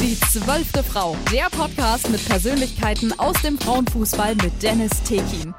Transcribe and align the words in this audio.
Die 0.00 0.18
zwölfte 0.20 0.82
Frau, 0.82 1.16
der 1.32 1.48
Podcast 1.50 2.10
mit 2.10 2.24
Persönlichkeiten 2.26 3.18
aus 3.18 3.40
dem 3.42 3.58
Frauenfußball 3.58 4.34
mit 4.36 4.62
Dennis 4.62 4.90
Tekin. 5.02 5.54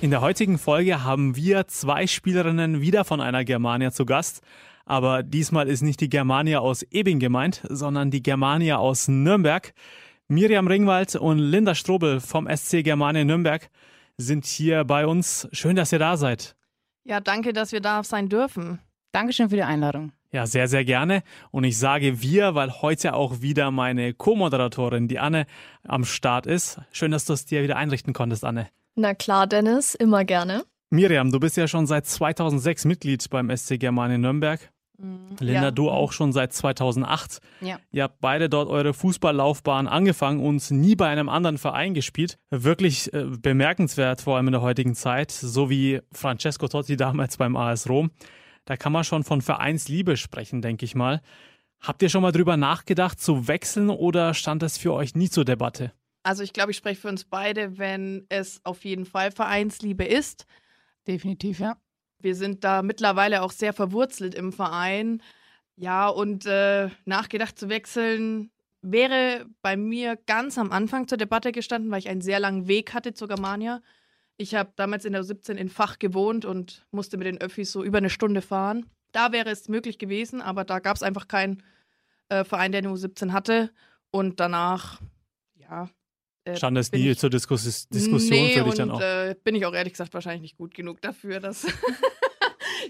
In 0.00 0.10
der 0.10 0.20
heutigen 0.20 0.58
Folge 0.58 1.04
haben 1.04 1.36
wir 1.36 1.66
zwei 1.68 2.06
Spielerinnen 2.06 2.80
wieder 2.80 3.04
von 3.04 3.20
einer 3.20 3.44
Germania 3.44 3.92
zu 3.92 4.04
Gast. 4.06 4.40
Aber 4.84 5.22
diesmal 5.22 5.68
ist 5.68 5.82
nicht 5.82 6.00
die 6.00 6.08
Germania 6.08 6.58
aus 6.58 6.82
Ebing 6.82 7.18
gemeint, 7.18 7.62
sondern 7.68 8.10
die 8.10 8.22
Germania 8.22 8.78
aus 8.78 9.08
Nürnberg. 9.08 9.72
Miriam 10.28 10.66
Ringwald 10.66 11.16
und 11.16 11.38
Linda 11.38 11.74
Strobel 11.74 12.20
vom 12.20 12.48
SC 12.48 12.82
Germania 12.82 13.24
Nürnberg 13.24 13.68
sind 14.16 14.46
hier 14.46 14.84
bei 14.84 15.06
uns. 15.06 15.48
Schön, 15.52 15.76
dass 15.76 15.92
ihr 15.92 15.98
da 15.98 16.16
seid. 16.16 16.56
Ja, 17.04 17.20
danke, 17.20 17.52
dass 17.52 17.72
wir 17.72 17.80
da 17.80 18.02
sein 18.02 18.28
dürfen. 18.28 18.78
Dankeschön 19.12 19.50
für 19.50 19.56
die 19.56 19.62
Einladung. 19.62 20.12
Ja, 20.34 20.48
sehr, 20.48 20.66
sehr 20.66 20.84
gerne. 20.84 21.22
Und 21.52 21.62
ich 21.62 21.78
sage 21.78 22.20
wir, 22.20 22.56
weil 22.56 22.82
heute 22.82 23.14
auch 23.14 23.40
wieder 23.40 23.70
meine 23.70 24.14
Co-Moderatorin, 24.14 25.06
die 25.06 25.20
Anne, 25.20 25.46
am 25.86 26.04
Start 26.04 26.44
ist. 26.44 26.80
Schön, 26.90 27.12
dass 27.12 27.24
du 27.24 27.34
es 27.34 27.46
dir 27.46 27.62
wieder 27.62 27.76
einrichten 27.76 28.12
konntest, 28.12 28.44
Anne. 28.44 28.66
Na 28.96 29.14
klar, 29.14 29.46
Dennis, 29.46 29.94
immer 29.94 30.24
gerne. 30.24 30.64
Miriam, 30.90 31.30
du 31.30 31.38
bist 31.38 31.56
ja 31.56 31.68
schon 31.68 31.86
seit 31.86 32.06
2006 32.06 32.84
Mitglied 32.84 33.30
beim 33.30 33.56
SC 33.56 33.78
Germania 33.78 34.18
Nürnberg. 34.18 34.72
Mhm. 34.98 35.36
Linda, 35.38 35.62
ja. 35.62 35.70
du 35.70 35.88
auch 35.88 36.10
schon 36.10 36.32
seit 36.32 36.52
2008. 36.52 37.40
Ja. 37.60 37.78
Ihr 37.92 38.02
habt 38.02 38.20
beide 38.20 38.48
dort 38.48 38.68
eure 38.68 38.92
Fußballlaufbahn 38.92 39.86
angefangen 39.86 40.40
und 40.40 40.68
nie 40.72 40.96
bei 40.96 41.06
einem 41.06 41.28
anderen 41.28 41.58
Verein 41.58 41.94
gespielt. 41.94 42.38
Wirklich 42.50 43.14
äh, 43.14 43.24
bemerkenswert, 43.24 44.20
vor 44.20 44.34
allem 44.34 44.48
in 44.48 44.52
der 44.52 44.62
heutigen 44.62 44.96
Zeit, 44.96 45.30
so 45.30 45.70
wie 45.70 46.00
Francesco 46.10 46.66
Totti 46.66 46.96
damals 46.96 47.36
beim 47.36 47.54
AS 47.54 47.88
Rom. 47.88 48.10
Da 48.64 48.76
kann 48.76 48.92
man 48.92 49.04
schon 49.04 49.24
von 49.24 49.42
Vereinsliebe 49.42 50.16
sprechen, 50.16 50.62
denke 50.62 50.84
ich 50.84 50.94
mal. 50.94 51.20
Habt 51.80 52.02
ihr 52.02 52.08
schon 52.08 52.22
mal 52.22 52.32
drüber 52.32 52.56
nachgedacht, 52.56 53.20
zu 53.20 53.46
wechseln 53.46 53.90
oder 53.90 54.32
stand 54.32 54.62
das 54.62 54.78
für 54.78 54.92
euch 54.94 55.14
nie 55.14 55.28
zur 55.28 55.44
Debatte? 55.44 55.92
Also 56.22 56.42
ich 56.42 56.54
glaube, 56.54 56.70
ich 56.70 56.78
spreche 56.78 57.00
für 57.00 57.08
uns 57.08 57.24
beide, 57.24 57.76
wenn 57.76 58.24
es 58.30 58.60
auf 58.64 58.84
jeden 58.84 59.04
Fall 59.04 59.30
Vereinsliebe 59.30 60.04
ist. 60.04 60.46
Definitiv, 61.06 61.60
ja. 61.60 61.76
Wir 62.18 62.34
sind 62.34 62.64
da 62.64 62.80
mittlerweile 62.80 63.42
auch 63.42 63.52
sehr 63.52 63.74
verwurzelt 63.74 64.34
im 64.34 64.50
Verein. 64.50 65.22
Ja, 65.76 66.08
und 66.08 66.46
äh, 66.46 66.88
nachgedacht 67.04 67.58
zu 67.58 67.68
wechseln 67.68 68.50
wäre 68.80 69.46
bei 69.60 69.76
mir 69.76 70.16
ganz 70.26 70.56
am 70.56 70.70
Anfang 70.70 71.08
zur 71.08 71.18
Debatte 71.18 71.52
gestanden, 71.52 71.90
weil 71.90 71.98
ich 71.98 72.08
einen 72.08 72.20
sehr 72.20 72.40
langen 72.40 72.68
Weg 72.68 72.94
hatte 72.94 73.12
zur 73.12 73.28
Germania. 73.28 73.82
Ich 74.36 74.54
habe 74.54 74.72
damals 74.76 75.04
in 75.04 75.12
der 75.12 75.22
17 75.22 75.56
in 75.56 75.68
Fach 75.68 75.98
gewohnt 75.98 76.44
und 76.44 76.86
musste 76.90 77.16
mit 77.16 77.26
den 77.26 77.40
Öffis 77.40 77.70
so 77.70 77.84
über 77.84 77.98
eine 77.98 78.10
Stunde 78.10 78.42
fahren. 78.42 78.86
Da 79.12 79.30
wäre 79.30 79.50
es 79.50 79.68
möglich 79.68 79.98
gewesen, 79.98 80.42
aber 80.42 80.64
da 80.64 80.80
gab 80.80 80.96
es 80.96 81.02
einfach 81.02 81.28
keinen 81.28 81.62
äh, 82.28 82.42
Verein, 82.42 82.72
der 82.72 82.80
eine 82.80 82.88
U17 82.88 83.32
hatte. 83.32 83.70
Und 84.10 84.40
danach, 84.40 85.00
ja. 85.54 85.88
Äh, 86.44 86.56
Stand 86.56 86.76
es 86.78 86.90
nie 86.90 87.10
ich, 87.10 87.18
zur 87.18 87.30
Diskus 87.30 87.88
Diskussion 87.88 88.38
nee, 88.38 88.58
für 88.58 88.64
dich 88.64 88.74
dann 88.74 88.90
auch? 88.90 89.00
Äh, 89.00 89.36
bin 89.44 89.54
ich 89.54 89.64
auch 89.66 89.74
ehrlich 89.74 89.92
gesagt 89.92 90.12
wahrscheinlich 90.14 90.42
nicht 90.42 90.56
gut 90.56 90.74
genug 90.74 91.00
dafür, 91.00 91.40
dass 91.40 91.66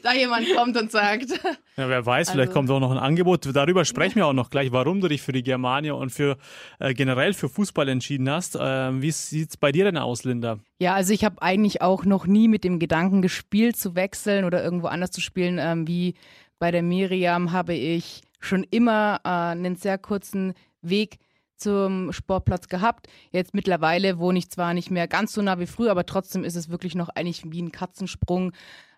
da 0.05 0.12
jemand 0.12 0.47
kommt 0.55 0.77
und 0.77 0.91
sagt. 0.91 1.30
Ja, 1.77 1.88
wer 1.88 2.06
weiß, 2.06 2.30
vielleicht 2.30 2.50
also, 2.50 2.60
kommt 2.60 2.70
auch 2.70 2.78
noch 2.78 2.92
ein 2.92 2.98
Angebot. 2.98 3.48
Darüber 3.52 3.84
sprechen 3.84 4.14
wir 4.14 4.27
auch 4.28 4.33
noch 4.33 4.48
gleich, 4.48 4.70
warum 4.70 5.00
du 5.00 5.08
dich 5.08 5.22
für 5.22 5.33
die 5.33 5.42
Germania 5.42 5.94
und 5.94 6.11
für 6.11 6.36
äh, 6.78 6.94
generell 6.94 7.33
für 7.33 7.48
Fußball 7.48 7.88
entschieden 7.88 8.30
hast. 8.30 8.55
Äh, 8.55 9.02
wie 9.02 9.11
sieht 9.11 9.50
es 9.50 9.56
bei 9.56 9.72
dir 9.72 9.84
denn 9.84 9.96
aus, 9.96 10.22
Linda? 10.22 10.61
Ja, 10.78 10.94
also 10.94 11.12
ich 11.12 11.24
habe 11.24 11.42
eigentlich 11.42 11.83
auch 11.83 12.05
noch 12.05 12.28
nie 12.28 12.46
mit 12.46 12.62
dem 12.62 12.78
Gedanken 12.78 13.22
gespielt, 13.22 13.77
zu 13.77 13.96
wechseln 13.96 14.44
oder 14.44 14.62
irgendwo 14.62 14.86
anders 14.86 15.11
zu 15.11 15.20
spielen. 15.20 15.58
Ähm, 15.58 15.88
wie 15.88 16.14
bei 16.61 16.70
der 16.70 16.84
Miriam 16.84 17.50
habe 17.50 17.74
ich 17.74 18.20
schon 18.39 18.64
immer 18.70 19.20
äh, 19.24 19.28
einen 19.28 19.74
sehr 19.74 19.98
kurzen 19.98 20.55
Weg 20.80 21.18
zum 21.56 22.12
Sportplatz 22.12 22.68
gehabt. 22.68 23.08
Jetzt 23.33 23.52
mittlerweile 23.52 24.20
wohne 24.20 24.39
ich 24.39 24.48
zwar 24.48 24.74
nicht 24.74 24.92
mehr 24.92 25.08
ganz 25.08 25.33
so 25.33 25.42
nah 25.42 25.58
wie 25.58 25.66
früher, 25.66 25.91
aber 25.91 26.06
trotzdem 26.06 26.44
ist 26.44 26.55
es 26.55 26.68
wirklich 26.68 26.95
noch 26.95 27.08
eigentlich 27.08 27.42
wie 27.50 27.62
ein 27.62 27.73
Katzensprung 27.73 28.52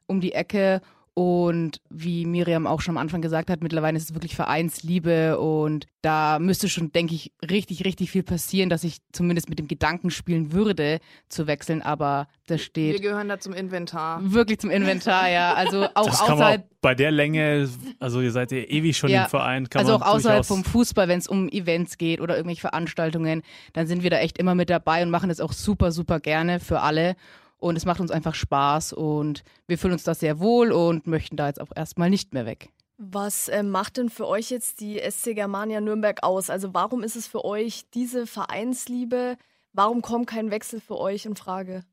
um 0.06 0.20
die 0.20 0.32
Ecke. 0.32 0.80
Und 1.18 1.80
wie 1.88 2.26
Miriam 2.26 2.66
auch 2.66 2.82
schon 2.82 2.98
am 2.98 3.00
Anfang 3.00 3.22
gesagt 3.22 3.48
hat, 3.48 3.62
mittlerweile 3.62 3.96
ist 3.96 4.10
es 4.10 4.14
wirklich 4.14 4.36
Vereinsliebe 4.36 5.38
und 5.38 5.86
da 6.02 6.38
müsste 6.38 6.68
schon, 6.68 6.92
denke 6.92 7.14
ich, 7.14 7.32
richtig, 7.50 7.86
richtig 7.86 8.10
viel 8.10 8.22
passieren, 8.22 8.68
dass 8.68 8.84
ich 8.84 8.98
zumindest 9.12 9.48
mit 9.48 9.58
dem 9.58 9.66
Gedanken 9.66 10.10
spielen 10.10 10.52
würde, 10.52 10.98
zu 11.30 11.46
wechseln. 11.46 11.80
Aber 11.80 12.28
das 12.48 12.60
steht. 12.60 12.92
Wir 12.92 13.00
gehören 13.00 13.30
da 13.30 13.40
zum 13.40 13.54
Inventar. 13.54 14.20
Wirklich 14.30 14.58
zum 14.58 14.68
Inventar, 14.68 15.30
ja. 15.30 15.54
Also 15.54 15.86
auch 15.94 16.04
das 16.04 16.20
außerhalb. 16.20 16.64
Auch 16.64 16.76
bei 16.82 16.94
der 16.94 17.12
Länge, 17.12 17.66
also 17.98 18.20
ihr 18.20 18.30
seid 18.30 18.52
ja 18.52 18.58
ewig 18.58 18.94
schon 18.94 19.08
ja, 19.08 19.24
im 19.24 19.30
Verein. 19.30 19.66
also 19.72 19.94
auch 19.94 20.02
außerhalb 20.02 20.44
vom 20.44 20.64
Fußball, 20.64 21.08
wenn 21.08 21.18
es 21.18 21.28
um 21.28 21.48
Events 21.48 21.96
geht 21.96 22.20
oder 22.20 22.36
irgendwelche 22.36 22.60
Veranstaltungen, 22.60 23.40
dann 23.72 23.86
sind 23.86 24.02
wir 24.02 24.10
da 24.10 24.18
echt 24.18 24.36
immer 24.36 24.54
mit 24.54 24.68
dabei 24.68 25.02
und 25.02 25.08
machen 25.08 25.30
das 25.30 25.40
auch 25.40 25.54
super, 25.54 25.92
super 25.92 26.20
gerne 26.20 26.60
für 26.60 26.80
alle. 26.80 27.16
Und 27.58 27.76
es 27.76 27.86
macht 27.86 28.00
uns 28.00 28.10
einfach 28.10 28.34
Spaß 28.34 28.92
und 28.92 29.42
wir 29.66 29.78
fühlen 29.78 29.94
uns 29.94 30.04
da 30.04 30.14
sehr 30.14 30.40
wohl 30.40 30.72
und 30.72 31.06
möchten 31.06 31.36
da 31.36 31.46
jetzt 31.46 31.60
auch 31.60 31.70
erstmal 31.74 32.10
nicht 32.10 32.34
mehr 32.34 32.46
weg. 32.46 32.70
Was 32.98 33.48
äh, 33.48 33.62
macht 33.62 33.98
denn 33.98 34.08
für 34.08 34.26
euch 34.26 34.50
jetzt 34.50 34.80
die 34.80 34.98
SC 34.98 35.34
Germania 35.34 35.80
Nürnberg 35.80 36.22
aus? 36.22 36.48
Also 36.48 36.72
warum 36.74 37.02
ist 37.02 37.16
es 37.16 37.26
für 37.26 37.44
euch 37.44 37.90
diese 37.92 38.26
Vereinsliebe? 38.26 39.36
Warum 39.72 40.00
kommt 40.00 40.26
kein 40.26 40.50
Wechsel 40.50 40.80
für 40.80 40.98
euch 40.98 41.26
in 41.26 41.36
Frage? 41.36 41.84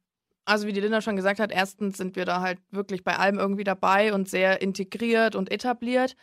Also 0.46 0.68
wie 0.68 0.74
die 0.74 0.82
Linda 0.82 1.02
schon 1.02 1.16
gesagt 1.16 1.40
hat, 1.40 1.52
erstens 1.52 1.98
sind 1.98 2.16
wir 2.16 2.26
da 2.26 2.42
halt 2.42 2.60
wirklich 2.72 3.04
bei 3.04 3.18
allem 3.18 3.40
irgendwie 3.40 3.64
dabei 3.64 4.14
und 4.14 4.30
sehr 4.30 4.62
integriert 4.62 5.36
und 5.36 5.52
etabliert. 5.52 6.16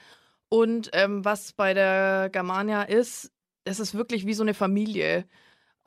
Und 0.49 0.91
ähm, 0.93 1.25
was 1.25 1.53
bei 1.53 1.75
der 1.75 2.29
Germania 2.31 2.83
ist, 2.83 3.31
es 3.65 3.81
ist 3.81 3.95
wirklich 3.95 4.27
wie 4.27 4.35
so 4.35 4.43
eine 4.43 4.55
Familie. 4.55 5.27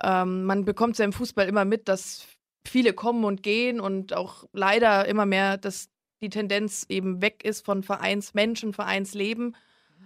Ähm, 0.02 0.46
man 0.46 0.66
bekommt 0.66 0.97
ja 0.97 1.06
im 1.06 1.14
Fußball 1.14 1.47
immer 1.47 1.66
mit, 1.66 1.88
dass 1.88 2.28
viele 2.66 2.94
kommen 2.94 3.25
und 3.25 3.44
gehen 3.44 3.79
und 3.79 4.13
auch 4.13 4.46
leider 4.53 5.07
immer 5.07 5.25
mehr, 5.25 5.57
dass 5.57 5.90
die 6.22 6.29
Tendenz 6.29 6.85
eben 6.90 7.22
weg 7.22 7.44
ist 7.44 7.66
von 7.66 7.84
Vereinsmenschen, 7.84 8.74
Vereinsleben. 8.74 9.47
Mhm. 9.47 9.56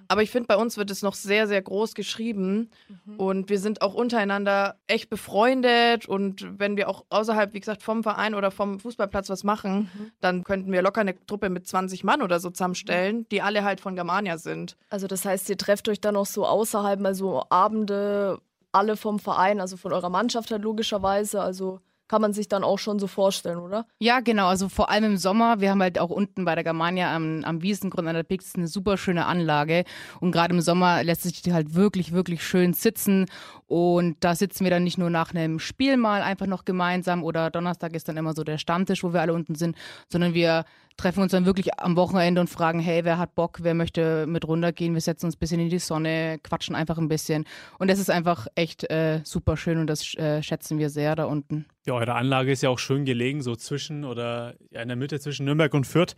Aber 0.07 0.23
ich 0.23 0.31
finde, 0.31 0.47
bei 0.47 0.57
uns 0.57 0.75
wird 0.75 0.89
es 0.89 1.03
noch 1.03 1.13
sehr, 1.13 1.47
sehr 1.47 1.61
groß 1.61 1.93
geschrieben. 1.93 2.71
Mhm. 2.87 3.15
Und 3.17 3.49
wir 3.49 3.59
sind 3.59 3.81
auch 3.81 3.93
untereinander 3.93 4.77
echt 4.87 5.09
befreundet. 5.09 6.07
Und 6.07 6.59
wenn 6.59 6.75
wir 6.75 6.89
auch 6.89 7.05
außerhalb, 7.09 7.53
wie 7.53 7.59
gesagt, 7.59 7.83
vom 7.83 8.03
Verein 8.03 8.33
oder 8.33 8.49
vom 8.49 8.79
Fußballplatz 8.79 9.29
was 9.29 9.43
machen, 9.43 9.91
mhm. 9.93 10.11
dann 10.19 10.43
könnten 10.43 10.71
wir 10.71 10.81
locker 10.81 11.01
eine 11.01 11.23
Truppe 11.27 11.49
mit 11.49 11.67
20 11.67 12.03
Mann 12.03 12.23
oder 12.23 12.39
so 12.39 12.49
zusammenstellen, 12.49 13.17
mhm. 13.17 13.29
die 13.29 13.41
alle 13.43 13.63
halt 13.63 13.79
von 13.79 13.95
Germania 13.95 14.39
sind. 14.39 14.75
Also 14.89 15.05
das 15.05 15.23
heißt, 15.23 15.47
ihr 15.49 15.57
trefft 15.57 15.87
euch 15.87 16.01
dann 16.01 16.15
auch 16.15 16.25
so 16.25 16.45
außerhalb, 16.45 16.99
mal 16.99 17.13
so 17.13 17.43
Abende, 17.49 18.39
alle 18.71 18.97
vom 18.97 19.19
Verein, 19.19 19.61
also 19.61 19.77
von 19.77 19.93
eurer 19.93 20.09
Mannschaft 20.09 20.51
halt 20.51 20.63
logischerweise. 20.63 21.41
Also 21.41 21.79
kann 22.07 22.21
man 22.21 22.33
sich 22.33 22.47
dann 22.47 22.63
auch 22.63 22.79
schon 22.79 22.99
so 22.99 23.07
vorstellen, 23.07 23.57
oder? 23.57 23.85
Ja, 23.99 24.19
genau. 24.19 24.47
Also 24.47 24.69
vor 24.69 24.89
allem 24.89 25.03
im 25.03 25.17
Sommer. 25.17 25.59
Wir 25.59 25.71
haben 25.71 25.81
halt 25.81 25.99
auch 25.99 26.09
unten 26.09 26.45
bei 26.45 26.55
der 26.55 26.63
Germania 26.63 27.15
am, 27.15 27.43
am 27.43 27.61
Wiesengrund 27.61 28.07
an 28.07 28.15
der 28.15 28.23
Pix 28.23 28.55
eine 28.55 28.67
super 28.67 28.97
schöne 28.97 29.25
Anlage. 29.25 29.83
Und 30.19 30.31
gerade 30.31 30.53
im 30.53 30.61
Sommer 30.61 31.03
lässt 31.03 31.23
sich 31.23 31.41
die 31.41 31.53
halt 31.53 31.75
wirklich, 31.75 32.11
wirklich 32.11 32.43
schön 32.43 32.73
sitzen. 32.73 33.25
Und 33.67 34.17
da 34.21 34.35
sitzen 34.35 34.63
wir 34.63 34.71
dann 34.71 34.83
nicht 34.83 34.97
nur 34.97 35.09
nach 35.09 35.33
einem 35.33 35.59
Spiel 35.59 35.97
mal 35.97 36.21
einfach 36.21 36.47
noch 36.47 36.65
gemeinsam 36.65 37.23
oder 37.23 37.49
Donnerstag 37.51 37.93
ist 37.95 38.07
dann 38.07 38.17
immer 38.17 38.33
so 38.33 38.43
der 38.43 38.57
Stammtisch, 38.57 39.03
wo 39.03 39.13
wir 39.13 39.21
alle 39.21 39.33
unten 39.33 39.55
sind, 39.55 39.75
sondern 40.09 40.33
wir 40.33 40.65
treffen 40.97 41.21
uns 41.21 41.31
dann 41.31 41.45
wirklich 41.45 41.79
am 41.79 41.95
Wochenende 41.95 42.41
und 42.41 42.49
fragen, 42.49 42.79
hey, 42.79 43.05
wer 43.05 43.17
hat 43.17 43.35
Bock, 43.35 43.59
wer 43.61 43.73
möchte 43.73 44.25
mit 44.27 44.47
runtergehen, 44.47 44.93
wir 44.93 45.01
setzen 45.01 45.27
uns 45.27 45.35
ein 45.35 45.39
bisschen 45.39 45.59
in 45.59 45.69
die 45.69 45.79
Sonne, 45.79 46.39
quatschen 46.43 46.75
einfach 46.75 46.97
ein 46.97 47.07
bisschen. 47.07 47.45
Und 47.79 47.89
das 47.89 47.99
ist 47.99 48.09
einfach 48.09 48.47
echt 48.55 48.89
äh, 48.89 49.21
super 49.23 49.55
schön 49.57 49.77
und 49.77 49.87
das 49.87 50.15
äh, 50.15 50.41
schätzen 50.41 50.79
wir 50.79 50.89
sehr 50.89 51.15
da 51.15 51.25
unten. 51.25 51.65
Ja, 51.85 51.93
eure 51.93 52.15
Anlage 52.15 52.51
ist 52.51 52.63
ja 52.63 52.69
auch 52.69 52.79
schön 52.79 53.05
gelegen, 53.05 53.41
so 53.41 53.55
zwischen 53.55 54.03
oder 54.03 54.55
in 54.71 54.87
der 54.87 54.97
Mitte 54.97 55.19
zwischen 55.19 55.45
Nürnberg 55.45 55.73
und 55.73 55.85
Fürth. 55.85 56.15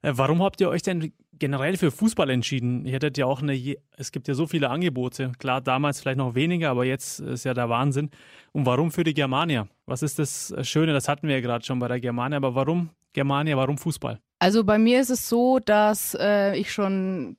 Äh, 0.00 0.12
warum 0.16 0.42
habt 0.42 0.60
ihr 0.60 0.68
euch 0.68 0.82
denn 0.82 1.12
generell 1.38 1.76
für 1.76 1.90
Fußball 1.90 2.30
entschieden? 2.30 2.86
Ihr 2.86 2.94
hättet 2.94 3.18
ja 3.18 3.26
auch 3.26 3.42
eine, 3.42 3.76
es 3.96 4.12
gibt 4.12 4.28
ja 4.28 4.34
so 4.34 4.46
viele 4.46 4.70
Angebote. 4.70 5.32
Klar, 5.38 5.60
damals 5.60 6.00
vielleicht 6.00 6.18
noch 6.18 6.34
weniger, 6.34 6.70
aber 6.70 6.84
jetzt 6.84 7.20
ist 7.20 7.44
ja 7.44 7.54
der 7.54 7.68
Wahnsinn. 7.68 8.10
Und 8.52 8.66
warum 8.66 8.90
für 8.90 9.04
die 9.04 9.14
Germania? 9.14 9.68
Was 9.86 10.02
ist 10.02 10.18
das 10.18 10.54
Schöne? 10.62 10.92
Das 10.92 11.06
hatten 11.06 11.28
wir 11.28 11.36
ja 11.36 11.40
gerade 11.40 11.64
schon 11.64 11.78
bei 11.78 11.88
der 11.88 12.00
Germania, 12.00 12.38
aber 12.38 12.54
warum 12.54 12.90
Germania, 13.12 13.56
warum 13.56 13.78
Fußball? 13.78 14.20
Also 14.38 14.64
bei 14.64 14.76
mir 14.78 15.00
ist 15.00 15.10
es 15.10 15.28
so, 15.28 15.60
dass 15.60 16.16
äh, 16.18 16.56
ich 16.56 16.72
schon, 16.72 17.36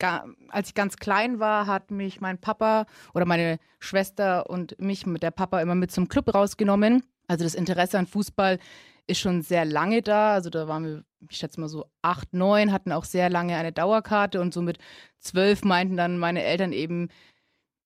als 0.48 0.70
ich 0.70 0.74
ganz 0.74 0.96
klein 0.96 1.40
war, 1.40 1.68
hat 1.68 1.92
mich 1.92 2.22
mein 2.22 2.38
Papa 2.38 2.86
oder 3.14 3.25
meine 3.25 3.60
Schwester 3.80 4.50
und 4.50 4.80
mich 4.80 5.06
mit 5.06 5.22
der 5.22 5.31
Papa 5.31 5.60
immer 5.62 5.75
mit 5.75 5.92
zum 5.92 6.08
Club 6.08 6.34
rausgenommen. 6.34 7.04
Also 7.28 7.44
das 7.44 7.56
Interesse 7.56 7.98
an 8.00 8.08
Fußball 8.08 8.58
ist 9.06 9.20
schon 9.20 9.42
sehr 9.42 9.66
lange 9.66 10.02
da. 10.02 10.34
Also 10.34 10.50
da 10.50 10.68
waren 10.68 10.86
wir, 10.86 11.04
ich 11.30 11.38
schätze 11.38 11.60
mal 11.60 11.68
so 11.68 11.86
acht, 12.02 12.34
neun, 12.34 12.72
hatten 12.72 12.92
auch 12.92 13.04
sehr 13.04 13.30
lange 13.30 13.58
eine 13.58 13.74
Dauerkarte 13.74 14.40
und 14.40 14.54
so 14.54 14.62
mit 14.62 14.78
zwölf 15.20 15.64
meinten 15.64 15.98
dann 15.98 16.18
meine 16.18 16.44
Eltern 16.44 16.72
eben, 16.72 17.10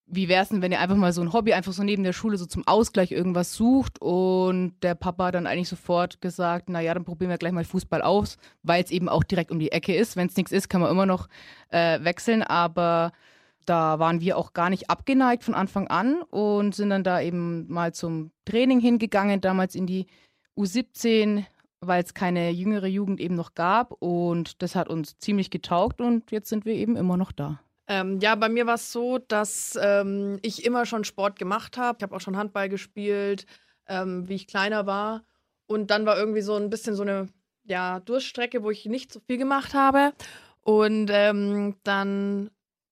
wie 0.09 0.29
wäre 0.29 0.43
es 0.43 0.49
denn, 0.49 0.61
wenn 0.61 0.71
ihr 0.71 0.79
einfach 0.79 0.95
mal 0.95 1.11
so 1.11 1.21
ein 1.21 1.33
Hobby 1.33 1.53
einfach 1.53 1.73
so 1.73 1.83
neben 1.83 2.03
der 2.03 2.13
Schule 2.13 2.37
so 2.37 2.45
zum 2.45 2.65
Ausgleich 2.65 3.11
irgendwas 3.11 3.53
sucht 3.53 4.01
und 4.01 4.73
der 4.81 4.95
Papa 4.95 5.25
hat 5.25 5.35
dann 5.35 5.47
eigentlich 5.47 5.67
sofort 5.67 6.21
gesagt, 6.21 6.69
naja, 6.69 6.93
dann 6.93 7.03
probieren 7.03 7.29
wir 7.29 7.37
gleich 7.37 7.51
mal 7.51 7.65
Fußball 7.65 8.01
aus, 8.01 8.37
weil 8.63 8.83
es 8.83 8.91
eben 8.91 9.09
auch 9.09 9.25
direkt 9.25 9.51
um 9.51 9.59
die 9.59 9.73
Ecke 9.73 9.93
ist. 9.93 10.15
Wenn 10.15 10.27
es 10.27 10.37
nichts 10.37 10.53
ist, 10.53 10.69
kann 10.69 10.79
man 10.79 10.91
immer 10.91 11.05
noch 11.05 11.27
äh, 11.69 12.01
wechseln, 12.03 12.41
aber 12.41 13.11
da 13.65 13.99
waren 13.99 14.21
wir 14.21 14.37
auch 14.37 14.53
gar 14.53 14.69
nicht 14.69 14.89
abgeneigt 14.89 15.43
von 15.43 15.53
Anfang 15.53 15.87
an 15.87 16.21
und 16.21 16.73
sind 16.73 16.89
dann 16.89 17.03
da 17.03 17.19
eben 17.19 17.67
mal 17.67 17.93
zum 17.93 18.31
Training 18.45 18.79
hingegangen, 18.79 19.41
damals 19.41 19.75
in 19.75 19.87
die 19.87 20.07
U17, 20.55 21.43
weil 21.81 22.01
es 22.01 22.13
keine 22.13 22.49
jüngere 22.51 22.87
Jugend 22.87 23.19
eben 23.19 23.35
noch 23.35 23.55
gab. 23.55 23.91
Und 23.99 24.61
das 24.61 24.75
hat 24.75 24.87
uns 24.87 25.17
ziemlich 25.19 25.49
getaugt 25.51 25.99
und 25.99 26.31
jetzt 26.31 26.47
sind 26.47 26.63
wir 26.63 26.75
eben 26.75 26.95
immer 26.95 27.17
noch 27.17 27.33
da. 27.33 27.59
Ähm, 27.87 28.19
ja, 28.19 28.35
bei 28.35 28.49
mir 28.49 28.67
war 28.67 28.75
es 28.75 28.91
so, 28.91 29.17
dass 29.17 29.77
ähm, 29.81 30.39
ich 30.41 30.65
immer 30.65 30.85
schon 30.85 31.03
Sport 31.03 31.39
gemacht 31.39 31.77
habe. 31.77 31.97
Ich 31.99 32.03
habe 32.03 32.15
auch 32.15 32.21
schon 32.21 32.37
Handball 32.37 32.69
gespielt, 32.69 33.45
ähm, 33.87 34.27
wie 34.27 34.35
ich 34.35 34.47
kleiner 34.47 34.85
war. 34.85 35.23
Und 35.67 35.91
dann 35.91 36.05
war 36.05 36.17
irgendwie 36.17 36.41
so 36.41 36.55
ein 36.55 36.69
bisschen 36.69 36.95
so 36.95 37.03
eine 37.03 37.29
ja, 37.63 37.99
Durststrecke, 38.01 38.63
wo 38.63 38.71
ich 38.71 38.85
nicht 38.85 39.11
so 39.11 39.19
viel 39.19 39.37
gemacht 39.37 39.73
habe. 39.73 40.13
Und 40.61 41.09
ähm, 41.11 41.75
dann 41.83 42.49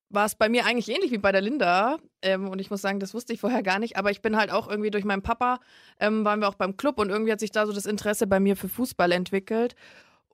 war 0.10 0.26
es 0.26 0.36
bei 0.36 0.50
mir 0.50 0.66
eigentlich 0.66 0.90
ähnlich 0.90 1.12
wie 1.12 1.18
bei 1.18 1.32
der 1.32 1.42
Linda. 1.42 1.98
Ähm, 2.22 2.50
und 2.50 2.60
ich 2.60 2.70
muss 2.70 2.82
sagen, 2.82 3.00
das 3.00 3.14
wusste 3.14 3.34
ich 3.34 3.42
vorher 3.42 3.64
gar 3.64 3.80
nicht. 3.80 3.98
Aber 3.98 4.12
ich 4.12 4.22
bin 4.22 4.38
halt 4.38 4.52
auch 4.52 4.70
irgendwie 4.70 4.92
durch 4.92 5.04
meinen 5.04 5.22
Papa, 5.22 5.60
ähm, 6.00 6.24
waren 6.24 6.40
wir 6.40 6.48
auch 6.48 6.56
beim 6.56 6.78
Club 6.78 7.00
und 7.00 7.10
irgendwie 7.10 7.32
hat 7.32 7.40
sich 7.40 7.52
da 7.52 7.66
so 7.66 7.74
das 7.74 7.86
Interesse 7.86 8.28
bei 8.28 8.40
mir 8.40 8.56
für 8.56 8.70
Fußball 8.70 9.12
entwickelt. 9.12 9.76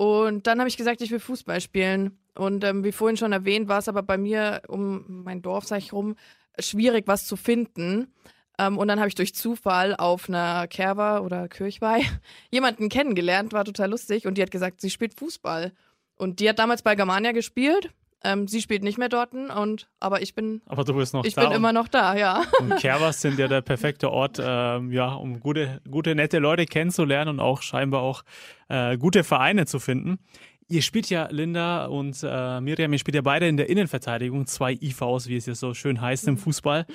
Und 0.02 0.48
dann 0.48 0.58
habe 0.58 0.68
ich 0.68 0.78
gesagt, 0.78 1.02
ich 1.02 1.12
will 1.12 1.20
Fußball 1.20 1.62
spielen. 1.62 2.18
Und 2.34 2.64
ähm, 2.64 2.84
wie 2.84 2.92
vorhin 2.92 3.18
schon 3.18 3.34
erwähnt, 3.34 3.68
war 3.68 3.78
es 3.78 3.88
aber 3.88 4.02
bei 4.02 4.18
mir 4.18 4.64
um 4.68 5.06
mein 5.24 5.44
Dorf, 5.44 5.68
sag 5.68 5.78
ich 5.78 5.94
rum, 5.94 6.16
schwierig, 6.58 7.04
was 7.06 7.28
zu 7.28 7.36
finden. 7.36 8.12
Ähm, 8.58 8.80
und 8.80 8.88
dann 8.88 8.98
habe 8.98 9.10
ich 9.10 9.14
durch 9.14 9.36
Zufall 9.36 9.96
auf 9.96 10.28
einer 10.28 10.68
Kerwa 10.68 11.20
oder 11.20 11.48
Kirchweih 11.48 12.02
jemanden 12.50 12.90
kennengelernt, 12.90 13.54
war 13.54 13.64
total 13.64 13.92
lustig. 13.92 14.26
Und 14.26 14.40
die 14.40 14.42
hat 14.42 14.50
gesagt, 14.50 14.82
sie 14.82 14.90
spielt 14.90 15.20
Fußball. 15.20 15.72
Und 16.16 16.40
die 16.40 16.50
hat 16.50 16.58
damals 16.58 16.82
bei 16.82 16.96
Germania 16.96 17.32
gespielt 17.32 17.92
ähm, 18.24 18.48
sie 18.48 18.62
spielt 18.62 18.84
nicht 18.84 18.98
mehr 18.98 19.10
dort, 19.10 19.34
und, 19.34 19.90
aber 20.00 20.22
ich 20.22 20.36
bin. 20.36 20.62
Aber 20.68 20.84
du 20.84 20.94
bist 20.94 21.14
noch 21.14 21.26
ich 21.26 21.34
da. 21.34 21.44
Ich 21.44 21.48
bin 21.48 21.56
immer 21.56 21.74
noch 21.74 21.88
da, 21.88 22.16
ja. 22.16 22.44
Und 22.60 22.78
Kerwas 22.78 23.22
sind 23.22 23.40
ja 23.40 23.48
der 23.48 23.62
perfekte 23.62 24.12
Ort, 24.12 24.40
ähm, 24.44 24.92
ja, 24.92 25.14
um 25.14 25.40
gute, 25.40 25.82
gute, 25.90 26.14
nette 26.14 26.40
Leute 26.40 26.66
kennenzulernen 26.66 27.30
und 27.30 27.40
auch 27.40 27.62
scheinbar 27.62 28.02
auch 28.02 28.24
äh, 28.70 28.98
gute 28.98 29.24
Vereine 29.24 29.66
zu 29.66 29.80
finden. 29.80 30.20
Ihr 30.68 30.84
spielt 30.84 31.10
ja, 31.10 31.28
Linda 31.32 31.88
und 31.88 32.24
äh, 32.24 32.62
Miriam, 32.62 32.94
ihr 32.94 33.00
spielt 33.00 33.16
ja 33.16 33.22
beide 33.22 33.48
in 33.48 33.58
der 33.58 33.70
Innenverteidigung, 33.70 34.46
zwei 34.46 34.74
IVs, 34.74 35.28
wie 35.28 35.36
es 35.36 35.46
ja 35.46 35.56
so 35.56 35.74
schön 35.74 36.00
heißt 36.00 36.28
im 36.28 36.38
Fußball. 36.38 36.86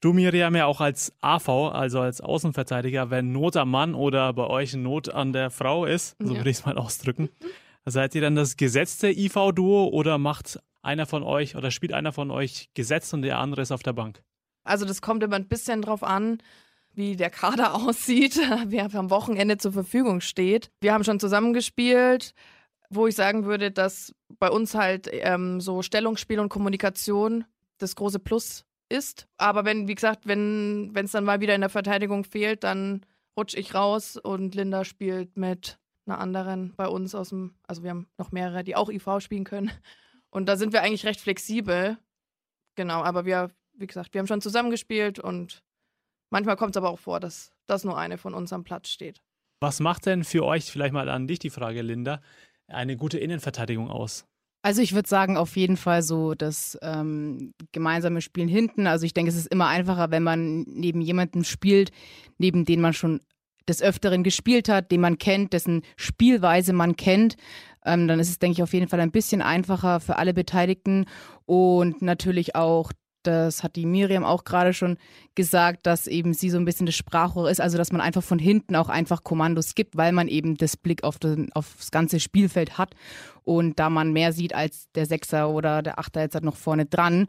Du, 0.00 0.12
Miriam, 0.12 0.56
ja 0.56 0.66
auch 0.66 0.80
als 0.80 1.12
AV, 1.20 1.70
also 1.72 2.00
als 2.00 2.20
Außenverteidiger, 2.20 3.10
wenn 3.10 3.30
Not 3.30 3.56
am 3.56 3.70
Mann 3.70 3.94
oder 3.94 4.32
bei 4.32 4.48
euch 4.48 4.74
Not 4.74 5.08
an 5.08 5.32
der 5.32 5.50
Frau 5.50 5.84
ist, 5.84 6.16
so 6.18 6.32
ja. 6.32 6.40
würde 6.40 6.50
ich 6.50 6.56
es 6.56 6.66
mal 6.66 6.76
ausdrücken. 6.76 7.28
Seid 7.84 8.14
ihr 8.14 8.20
dann 8.20 8.36
das 8.36 8.56
gesetzte 8.56 9.08
IV-Duo 9.08 9.88
oder 9.88 10.18
macht 10.18 10.60
einer 10.82 11.06
von 11.06 11.22
euch 11.22 11.56
oder 11.56 11.70
spielt 11.70 11.92
einer 11.92 12.12
von 12.12 12.30
euch 12.30 12.70
gesetzt 12.74 13.12
und 13.14 13.22
der 13.22 13.38
andere 13.38 13.62
ist 13.62 13.72
auf 13.72 13.82
der 13.82 13.92
Bank? 13.92 14.22
Also 14.64 14.84
das 14.84 15.02
kommt 15.02 15.22
immer 15.22 15.36
ein 15.36 15.48
bisschen 15.48 15.82
drauf 15.82 16.02
an, 16.02 16.38
wie 16.94 17.16
der 17.16 17.30
Kader 17.30 17.74
aussieht, 17.88 18.38
wer 18.66 18.94
am 18.94 19.10
Wochenende 19.10 19.58
zur 19.58 19.72
Verfügung 19.72 20.20
steht. 20.20 20.70
Wir 20.80 20.92
haben 20.92 21.04
schon 21.04 21.20
zusammengespielt, 21.20 22.34
wo 22.90 23.06
ich 23.06 23.14
sagen 23.14 23.44
würde, 23.44 23.70
dass 23.70 24.14
bei 24.38 24.50
uns 24.50 24.74
halt 24.74 25.08
ähm, 25.10 25.60
so 25.60 25.82
Stellungsspiel 25.82 26.38
und 26.38 26.50
Kommunikation 26.50 27.44
das 27.78 27.96
große 27.96 28.18
Plus 28.18 28.64
ist. 28.88 29.26
Aber 29.38 29.64
wenn, 29.64 29.88
wie 29.88 29.94
gesagt, 29.94 30.26
wenn 30.26 30.92
es 30.94 31.12
dann 31.12 31.24
mal 31.24 31.40
wieder 31.40 31.54
in 31.54 31.62
der 31.62 31.70
Verteidigung 31.70 32.24
fehlt, 32.24 32.62
dann 32.62 33.04
rutsche 33.36 33.58
ich 33.58 33.74
raus 33.74 34.18
und 34.18 34.54
Linda 34.54 34.84
spielt 34.84 35.36
mit 35.36 35.78
einer 36.06 36.18
anderen 36.18 36.74
bei 36.76 36.86
uns 36.86 37.14
aus 37.14 37.30
dem, 37.30 37.54
also 37.66 37.82
wir 37.82 37.90
haben 37.90 38.08
noch 38.18 38.32
mehrere, 38.32 38.64
die 38.64 38.76
auch 38.76 38.90
IV 38.90 39.20
spielen 39.20 39.44
können. 39.44 39.70
Und 40.30 40.46
da 40.46 40.56
sind 40.56 40.72
wir 40.72 40.82
eigentlich 40.82 41.04
recht 41.04 41.20
flexibel. 41.20 41.98
Genau, 42.74 43.02
aber 43.02 43.24
wir, 43.24 43.50
wie 43.74 43.86
gesagt, 43.86 44.14
wir 44.14 44.18
haben 44.18 44.26
schon 44.26 44.40
zusammengespielt 44.40 45.18
und 45.18 45.62
manchmal 46.30 46.56
kommt 46.56 46.74
es 46.74 46.78
aber 46.78 46.90
auch 46.90 46.98
vor, 46.98 47.20
dass, 47.20 47.52
dass 47.66 47.84
nur 47.84 47.98
eine 47.98 48.18
von 48.18 48.34
uns 48.34 48.52
am 48.52 48.64
Platz 48.64 48.88
steht. 48.88 49.20
Was 49.60 49.78
macht 49.78 50.06
denn 50.06 50.24
für 50.24 50.44
euch, 50.44 50.64
vielleicht 50.72 50.94
mal 50.94 51.08
an 51.08 51.28
dich 51.28 51.38
die 51.38 51.50
Frage, 51.50 51.82
Linda, 51.82 52.20
eine 52.66 52.96
gute 52.96 53.18
Innenverteidigung 53.18 53.90
aus? 53.90 54.24
Also 54.64 54.80
ich 54.80 54.94
würde 54.94 55.08
sagen, 55.08 55.36
auf 55.36 55.56
jeden 55.56 55.76
Fall 55.76 56.02
so 56.02 56.34
das 56.34 56.78
ähm, 56.82 57.52
gemeinsame 57.72 58.20
Spielen 58.20 58.48
hinten. 58.48 58.86
Also 58.86 59.04
ich 59.04 59.12
denke, 59.12 59.30
es 59.30 59.36
ist 59.36 59.48
immer 59.48 59.66
einfacher, 59.66 60.12
wenn 60.12 60.22
man 60.22 60.62
neben 60.62 61.00
jemandem 61.00 61.42
spielt, 61.42 61.90
neben 62.38 62.64
den 62.64 62.80
man 62.80 62.92
schon 62.92 63.20
des 63.68 63.82
Öfteren 63.82 64.22
gespielt 64.22 64.68
hat, 64.68 64.90
den 64.90 65.00
man 65.00 65.18
kennt, 65.18 65.52
dessen 65.52 65.82
Spielweise 65.96 66.72
man 66.72 66.96
kennt, 66.96 67.36
ähm, 67.84 68.08
dann 68.08 68.20
ist 68.20 68.30
es, 68.30 68.38
denke 68.38 68.54
ich, 68.54 68.62
auf 68.62 68.72
jeden 68.72 68.88
Fall 68.88 69.00
ein 69.00 69.10
bisschen 69.10 69.42
einfacher 69.42 70.00
für 70.00 70.16
alle 70.16 70.34
Beteiligten 70.34 71.06
und 71.46 72.02
natürlich 72.02 72.54
auch 72.54 72.92
das 73.22 73.62
hat 73.62 73.76
die 73.76 73.86
Miriam 73.86 74.24
auch 74.24 74.44
gerade 74.44 74.72
schon 74.72 74.98
gesagt, 75.34 75.86
dass 75.86 76.06
eben 76.06 76.34
sie 76.34 76.50
so 76.50 76.58
ein 76.58 76.64
bisschen 76.64 76.86
das 76.86 76.94
Sprachrohr 76.94 77.50
ist, 77.50 77.60
also 77.60 77.78
dass 77.78 77.92
man 77.92 78.00
einfach 78.00 78.22
von 78.22 78.38
hinten 78.38 78.76
auch 78.76 78.88
einfach 78.88 79.24
Kommandos 79.24 79.74
gibt, 79.74 79.96
weil 79.96 80.12
man 80.12 80.28
eben 80.28 80.56
das 80.56 80.76
Blick 80.76 81.04
auf 81.04 81.18
den, 81.18 81.52
aufs 81.52 81.90
ganze 81.90 82.20
Spielfeld 82.20 82.78
hat 82.78 82.94
und 83.44 83.78
da 83.78 83.90
man 83.90 84.12
mehr 84.12 84.32
sieht 84.32 84.54
als 84.54 84.90
der 84.94 85.06
Sechser 85.06 85.48
oder 85.50 85.82
der 85.82 85.98
Achter 85.98 86.20
jetzt 86.20 86.34
halt 86.34 86.44
noch 86.44 86.56
vorne 86.56 86.86
dran 86.86 87.26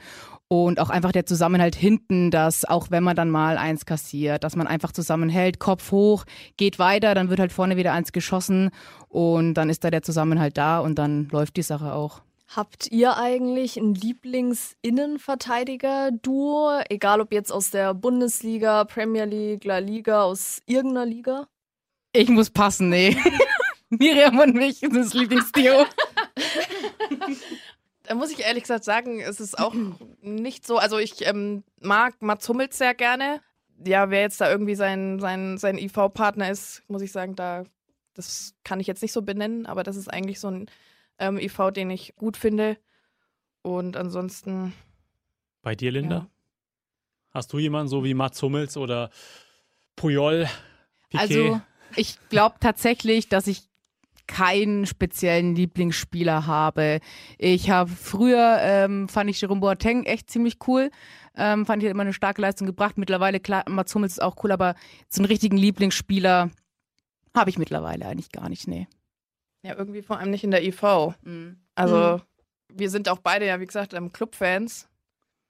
und 0.47 0.79
auch 0.79 0.89
einfach 0.89 1.11
der 1.11 1.25
Zusammenhalt 1.25 1.75
hinten, 1.75 2.29
dass 2.31 2.65
auch 2.65 2.91
wenn 2.91 3.03
man 3.03 3.15
dann 3.15 3.29
mal 3.29 3.57
eins 3.57 3.85
kassiert, 3.85 4.43
dass 4.43 4.55
man 4.55 4.67
einfach 4.67 4.91
zusammenhält, 4.91 5.59
Kopf 5.59 5.91
hoch, 5.91 6.25
geht 6.57 6.79
weiter, 6.79 7.15
dann 7.15 7.29
wird 7.29 7.39
halt 7.39 7.51
vorne 7.51 7.77
wieder 7.77 7.93
eins 7.93 8.11
geschossen 8.11 8.69
und 9.07 9.55
dann 9.55 9.69
ist 9.69 9.83
da 9.83 9.91
der 9.91 10.03
Zusammenhalt 10.03 10.57
da 10.57 10.79
und 10.79 10.99
dann 10.99 11.27
läuft 11.29 11.57
die 11.57 11.63
Sache 11.63 11.93
auch. 11.93 12.21
Habt 12.47 12.91
ihr 12.91 13.17
eigentlich 13.17 13.77
ein 13.77 13.95
Lieblings-Innenverteidiger-Duo? 13.95 16.81
Egal 16.89 17.21
ob 17.21 17.31
jetzt 17.33 17.51
aus 17.51 17.71
der 17.71 17.93
Bundesliga, 17.93 18.85
Premier 18.85 19.25
League, 19.25 19.65
La 19.65 19.79
Liga, 19.79 20.23
aus 20.23 20.61
irgendeiner 20.65 21.05
Liga? 21.05 21.47
Ich 22.11 22.29
muss 22.29 22.49
passen, 22.51 22.89
nee. 22.89 23.17
Miriam 23.89 24.39
und 24.39 24.55
mich 24.55 24.79
sind 24.79 24.95
das 24.95 25.13
Lieblingsduo. 25.13 25.85
da 28.03 28.15
muss 28.15 28.31
ich 28.31 28.39
ehrlich 28.41 28.63
gesagt 28.63 28.83
sagen, 28.83 29.19
es 29.19 29.39
ist 29.39 29.57
auch 29.57 29.73
nicht 30.21 30.67
so. 30.67 30.77
Also 30.77 30.99
ich 30.99 31.25
ähm, 31.25 31.63
mag 31.81 32.21
Mats 32.21 32.47
Hummels 32.49 32.77
sehr 32.77 32.93
gerne. 32.93 33.41
Ja, 33.85 34.11
wer 34.11 34.21
jetzt 34.21 34.39
da 34.41 34.51
irgendwie 34.51 34.75
sein, 34.75 35.19
sein, 35.19 35.57
sein 35.57 35.77
IV-Partner 35.77 36.51
ist, 36.51 36.83
muss 36.87 37.01
ich 37.01 37.11
sagen, 37.11 37.35
da 37.35 37.63
das 38.13 38.53
kann 38.63 38.79
ich 38.79 38.87
jetzt 38.87 39.01
nicht 39.01 39.11
so 39.11 39.21
benennen, 39.21 39.65
aber 39.65 39.83
das 39.83 39.95
ist 39.95 40.07
eigentlich 40.07 40.39
so 40.39 40.47
ein 40.47 40.69
ähm, 41.19 41.37
IV, 41.37 41.71
den 41.73 41.89
ich 41.89 42.15
gut 42.15 42.37
finde. 42.37 42.77
Und 43.61 43.97
ansonsten. 43.97 44.73
Bei 45.61 45.75
dir, 45.75 45.91
Linda? 45.91 46.15
Ja. 46.15 46.29
Hast 47.31 47.51
du 47.53 47.59
jemanden 47.59 47.87
so 47.87 48.03
wie 48.03 48.13
Mats 48.13 48.41
Hummels 48.41 48.77
oder 48.77 49.09
Puyol? 49.95 50.47
Piquet? 51.09 51.19
Also, 51.19 51.61
ich 51.95 52.17
glaube 52.29 52.57
tatsächlich, 52.59 53.29
dass 53.29 53.47
ich 53.47 53.63
keinen 54.27 54.85
speziellen 54.85 55.55
Lieblingsspieler 55.55 56.45
habe. 56.45 56.99
Ich 57.37 57.69
habe 57.69 57.89
früher, 57.89 58.57
ähm, 58.61 59.09
fand 59.09 59.29
ich 59.29 59.41
Jerome 59.41 59.61
Boateng 59.61 60.03
echt 60.03 60.29
ziemlich 60.29 60.57
cool. 60.67 60.91
Ähm, 61.35 61.65
fand 61.65 61.83
ich 61.83 61.89
immer 61.89 62.03
eine 62.03 62.13
starke 62.13 62.41
Leistung 62.41 62.67
gebracht. 62.67 62.97
Mittlerweile, 62.97 63.39
klar, 63.39 63.63
Mats 63.67 63.93
Hummels 63.95 64.13
ist 64.13 64.21
auch 64.21 64.43
cool, 64.43 64.51
aber 64.51 64.75
so 65.09 65.21
einen 65.21 65.25
richtigen 65.25 65.57
Lieblingsspieler 65.57 66.51
habe 67.35 67.49
ich 67.49 67.57
mittlerweile 67.57 68.05
eigentlich 68.05 68.31
gar 68.31 68.49
nicht, 68.49 68.67
nee. 68.67 68.87
Ja, 69.63 69.75
irgendwie 69.77 70.01
vor 70.01 70.19
allem 70.19 70.29
nicht 70.29 70.43
in 70.43 70.51
der 70.51 70.63
IV. 70.63 71.15
Mhm. 71.23 71.57
Also, 71.75 71.95
mhm. 71.95 72.21
wir 72.77 72.89
sind 72.89 73.09
auch 73.09 73.19
beide 73.19 73.47
ja, 73.47 73.59
wie 73.59 73.65
gesagt, 73.65 73.93
ähm, 73.93 74.11
Clubfans. 74.11 74.89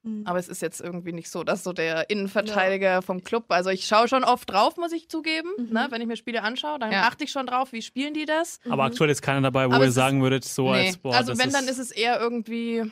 Mhm. 0.04 0.24
Aber 0.26 0.38
es 0.38 0.50
ist 0.50 0.62
jetzt 0.62 0.82
irgendwie 0.82 1.14
nicht 1.14 1.30
so, 1.30 1.44
dass 1.44 1.64
so 1.64 1.72
der 1.72 2.10
Innenverteidiger 2.10 2.90
ja. 2.90 3.02
vom 3.02 3.24
Club, 3.24 3.46
also 3.48 3.70
ich 3.70 3.86
schaue 3.86 4.08
schon 4.10 4.24
oft 4.24 4.50
drauf, 4.50 4.76
muss 4.78 4.92
ich 4.92 5.08
zugeben, 5.08 5.50
mhm. 5.58 5.74
ne? 5.74 5.88
wenn 5.90 6.02
ich 6.02 6.08
mir 6.08 6.18
Spiele 6.18 6.44
anschaue, 6.44 6.78
dann 6.78 6.92
ja. 6.92 7.04
achte 7.04 7.24
ich 7.24 7.32
schon 7.32 7.48
drauf, 7.48 7.72
wie 7.72 7.82
spielen 7.82 8.14
die 8.14 8.26
das. 8.26 8.60
Aber 8.70 8.84
aktuell 8.84 9.10
ist 9.10 9.22
keiner 9.22 9.42
dabei, 9.42 9.70
wo 9.70 9.74
aber 9.76 9.86
ihr 9.86 9.92
sagen 9.92 10.22
würdet, 10.22 10.44
so 10.44 10.72
nee. 10.72 10.88
als 10.88 10.98
boah, 10.98 11.16
Also 11.16 11.38
wenn, 11.38 11.52
dann 11.52 11.68
ist 11.70 11.80
es 11.80 11.92
eher 11.92 12.20
irgendwie, 12.20 12.84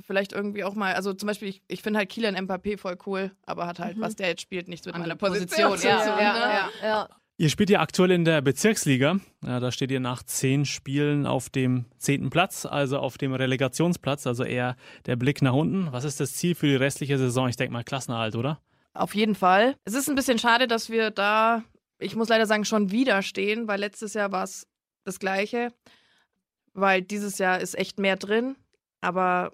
vielleicht 0.00 0.32
irgendwie 0.32 0.64
auch 0.64 0.74
mal, 0.74 0.94
also 0.94 1.12
zum 1.12 1.26
Beispiel, 1.26 1.48
ich, 1.48 1.62
ich 1.68 1.82
finde 1.82 1.98
halt 1.98 2.08
Kielan 2.08 2.34
Mbappé 2.34 2.78
voll 2.78 2.96
cool, 3.04 3.30
aber 3.44 3.66
hat 3.66 3.78
halt, 3.78 3.98
mhm. 3.98 4.00
was 4.00 4.16
der 4.16 4.28
jetzt 4.28 4.40
spielt, 4.40 4.68
nichts 4.68 4.86
mit 4.86 4.96
meiner 4.96 5.16
Position. 5.16 5.72
Position. 5.72 5.92
Ja, 5.92 6.18
ja, 6.18 6.50
ja, 6.50 6.70
ja. 6.82 7.08
Ihr 7.40 7.50
spielt 7.50 7.70
ja 7.70 7.78
aktuell 7.78 8.10
in 8.10 8.24
der 8.24 8.40
Bezirksliga. 8.42 9.20
Ja, 9.44 9.60
da 9.60 9.70
steht 9.70 9.92
ihr 9.92 10.00
nach 10.00 10.24
zehn 10.24 10.64
Spielen 10.64 11.24
auf 11.24 11.50
dem 11.50 11.84
zehnten 11.96 12.30
Platz, 12.30 12.66
also 12.66 12.98
auf 12.98 13.16
dem 13.16 13.32
Relegationsplatz, 13.32 14.26
also 14.26 14.42
eher 14.42 14.74
der 15.06 15.14
Blick 15.14 15.40
nach 15.40 15.52
unten. 15.52 15.92
Was 15.92 16.02
ist 16.02 16.18
das 16.18 16.34
Ziel 16.34 16.56
für 16.56 16.66
die 16.66 16.74
restliche 16.74 17.16
Saison? 17.16 17.48
Ich 17.48 17.54
denke 17.54 17.72
mal 17.72 17.84
Klassenerhalt, 17.84 18.34
oder? 18.34 18.60
Auf 18.92 19.14
jeden 19.14 19.36
Fall. 19.36 19.76
Es 19.84 19.94
ist 19.94 20.08
ein 20.08 20.16
bisschen 20.16 20.40
schade, 20.40 20.66
dass 20.66 20.90
wir 20.90 21.12
da, 21.12 21.62
ich 22.00 22.16
muss 22.16 22.28
leider 22.28 22.46
sagen, 22.46 22.64
schon 22.64 22.90
wieder 22.90 23.22
stehen, 23.22 23.68
weil 23.68 23.78
letztes 23.78 24.14
Jahr 24.14 24.32
war 24.32 24.42
es 24.42 24.66
das 25.04 25.20
Gleiche. 25.20 25.72
Weil 26.74 27.02
dieses 27.02 27.38
Jahr 27.38 27.60
ist 27.60 27.78
echt 27.78 28.00
mehr 28.00 28.16
drin. 28.16 28.56
Aber 29.00 29.52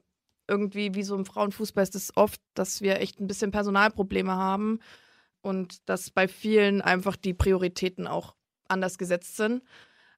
irgendwie, 0.48 0.94
wie 0.94 1.02
so 1.02 1.14
im 1.14 1.26
Frauenfußball, 1.26 1.82
ist 1.82 1.94
es 1.94 2.16
oft, 2.16 2.40
dass 2.54 2.80
wir 2.80 3.02
echt 3.02 3.20
ein 3.20 3.26
bisschen 3.26 3.50
Personalprobleme 3.50 4.32
haben 4.32 4.80
und 5.44 5.88
dass 5.88 6.10
bei 6.10 6.26
vielen 6.26 6.80
einfach 6.80 7.16
die 7.16 7.34
Prioritäten 7.34 8.06
auch 8.06 8.34
anders 8.68 8.98
gesetzt 8.98 9.36
sind. 9.36 9.62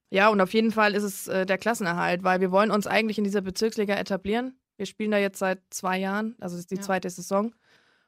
Ja, 0.09 0.29
und 0.29 0.41
auf 0.41 0.55
jeden 0.55 0.71
Fall 0.71 0.95
ist 0.95 1.03
es 1.03 1.27
äh, 1.27 1.45
der 1.47 1.59
Klassenerhalt, 1.59 2.23
weil 2.23 2.41
wir 2.41 2.53
wollen 2.53 2.71
uns 2.71 2.87
eigentlich 2.87 3.19
in 3.19 3.25
dieser 3.25 3.41
Bezirksliga 3.41 3.95
etablieren. 3.97 4.57
Wir 4.77 4.87
spielen 4.87 5.11
da 5.11 5.19
jetzt 5.19 5.39
seit 5.39 5.61
zwei 5.71 5.99
Jahren, 5.99 6.37
also 6.41 6.55
es 6.55 6.61
ist 6.61 6.71
die 6.71 6.77
ja. 6.77 6.83
zweite 6.83 7.11
Saison. 7.11 7.55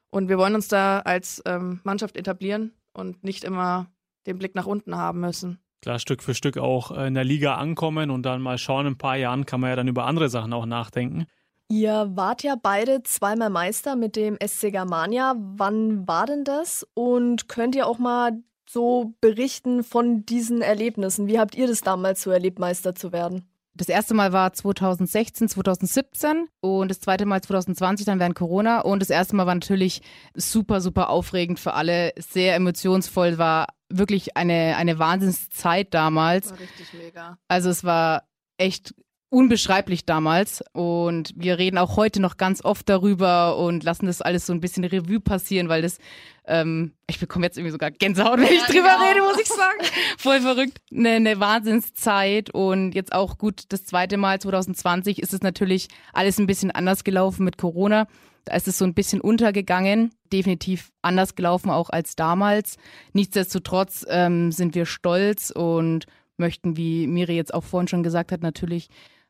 Und 0.09 0.29
wir 0.29 0.37
wollen 0.37 0.55
uns 0.55 0.69
da 0.69 0.99
als 0.99 1.41
ähm, 1.45 1.81
Mannschaft 1.83 2.15
etablieren 2.15 2.73
und 2.93 3.23
nicht 3.23 3.43
immer 3.43 3.91
den 4.25 4.39
Blick 4.39 4.55
nach 4.55 4.65
unten 4.65 4.95
haben 4.95 5.19
müssen. 5.19 5.59
Klar, 5.81 5.99
Stück 5.99 6.23
für 6.23 6.33
Stück 6.33 6.57
auch 6.57 6.91
in 6.91 7.13
der 7.13 7.23
Liga 7.23 7.55
ankommen 7.55 8.11
und 8.11 8.23
dann 8.23 8.41
mal 8.41 8.57
schauen, 8.57 8.85
in 8.85 8.93
ein 8.93 8.97
paar 8.97 9.17
Jahren 9.17 9.45
kann 9.45 9.61
man 9.61 9.69
ja 9.69 9.75
dann 9.75 9.87
über 9.87 10.05
andere 10.05 10.29
Sachen 10.29 10.53
auch 10.53 10.65
nachdenken. 10.65 11.25
Ihr 11.71 12.09
wart 12.15 12.41
ja 12.41 12.55
beide 12.55 13.03
zweimal 13.03 13.51
Meister 13.51 13.95
mit 13.95 14.15
dem 14.15 14.37
SC 14.43 14.71
Germania. 14.71 15.35
Wann 15.37 16.07
war 16.07 16.25
denn 16.25 16.43
das? 16.43 16.85
Und 16.95 17.47
könnt 17.47 17.75
ihr 17.75 17.85
auch 17.85 17.99
mal 17.99 18.41
so 18.67 19.13
berichten 19.21 19.83
von 19.83 20.25
diesen 20.25 20.63
Erlebnissen? 20.63 21.27
Wie 21.27 21.39
habt 21.39 21.53
ihr 21.53 21.67
das 21.67 21.81
damals 21.81 22.23
so 22.23 22.31
erlebt, 22.31 22.57
Meister 22.57 22.95
zu 22.95 23.11
werden? 23.11 23.47
Das 23.75 23.87
erste 23.87 24.15
Mal 24.15 24.33
war 24.33 24.51
2016, 24.51 25.47
2017 25.47 26.47
und 26.59 26.89
das 26.89 27.01
zweite 27.01 27.27
Mal 27.27 27.41
2020 27.41 28.03
dann 28.03 28.19
während 28.19 28.35
Corona. 28.35 28.81
Und 28.81 28.99
das 28.99 29.11
erste 29.11 29.35
Mal 29.35 29.45
war 29.45 29.53
natürlich 29.53 30.01
super, 30.33 30.81
super 30.81 31.09
aufregend 31.09 31.59
für 31.59 31.75
alle, 31.75 32.13
sehr 32.17 32.55
emotionsvoll, 32.55 33.37
war 33.37 33.67
wirklich 33.89 34.35
eine, 34.35 34.75
eine 34.75 34.97
Wahnsinnszeit 34.97 35.93
damals. 35.93 36.49
War 36.49 36.59
richtig 36.59 36.93
mega. 36.93 37.37
Also 37.47 37.69
es 37.69 37.83
war 37.83 38.23
echt 38.57 38.95
unbeschreiblich 39.29 40.05
damals 40.05 40.63
und 40.73 41.33
wir 41.35 41.59
reden 41.59 41.77
auch 41.77 41.97
heute 41.97 42.19
noch 42.19 42.37
ganz 42.37 42.65
oft 42.65 42.89
darüber 42.89 43.57
und 43.57 43.83
lassen 43.83 44.07
das 44.07 44.21
alles 44.21 44.47
so 44.47 44.53
ein 44.53 44.59
bisschen 44.59 44.83
Revue 44.83 45.19
passieren, 45.19 45.69
weil 45.69 45.83
das, 45.83 45.99
ähm, 46.45 46.93
ich 47.07 47.19
bekomme 47.19 47.45
jetzt 47.45 47.57
irgendwie 47.57 47.71
sogar 47.71 47.91
Gänsehaut, 47.91 48.39
wenn 48.39 48.47
ja, 48.47 48.53
ich 48.53 48.63
drüber 48.63 48.95
genau. 48.97 49.07
rede, 49.07 49.21
muss 49.21 49.39
ich 49.39 49.47
sagen. 49.47 49.79
Voll 50.17 50.41
verrückt. 50.41 50.79
Eine, 50.91 51.11
eine 51.11 51.39
Wahnsinnszeit 51.39 52.49
und 52.49 52.93
jetzt 52.93 53.13
auch 53.13 53.37
gut 53.37 53.63
das 53.69 53.85
zweite 53.85 54.17
Mal 54.17 54.39
2020 54.39 55.21
ist 55.21 55.33
es 55.33 55.41
natürlich 55.41 55.89
alles 56.11 56.39
ein 56.39 56.47
bisschen 56.47 56.71
anders 56.71 57.03
gelaufen 57.03 57.43
mit 57.45 57.57
Corona. 57.57 58.07
Da 58.45 58.55
ist 58.55 58.67
es 58.67 58.79
so 58.79 58.85
ein 58.85 58.95
bisschen 58.95 59.21
untergegangen, 59.21 60.11
definitiv 60.33 60.91
anders 61.03 61.35
gelaufen 61.35 61.69
auch 61.69 61.91
als 61.91 62.15
damals. 62.15 62.77
Nichtsdestotrotz 63.13 64.07
ähm, 64.09 64.51
sind 64.51 64.73
wir 64.73 64.87
stolz 64.87 65.51
und 65.51 66.07
möchten, 66.37 66.77
wie 66.77 67.05
Miri 67.05 67.35
jetzt 67.35 67.53
auch 67.53 67.63
vorhin 67.63 67.87
schon 67.87 68.01
gesagt 68.01 68.31
hat, 68.31 68.41
natürlich 68.41 68.89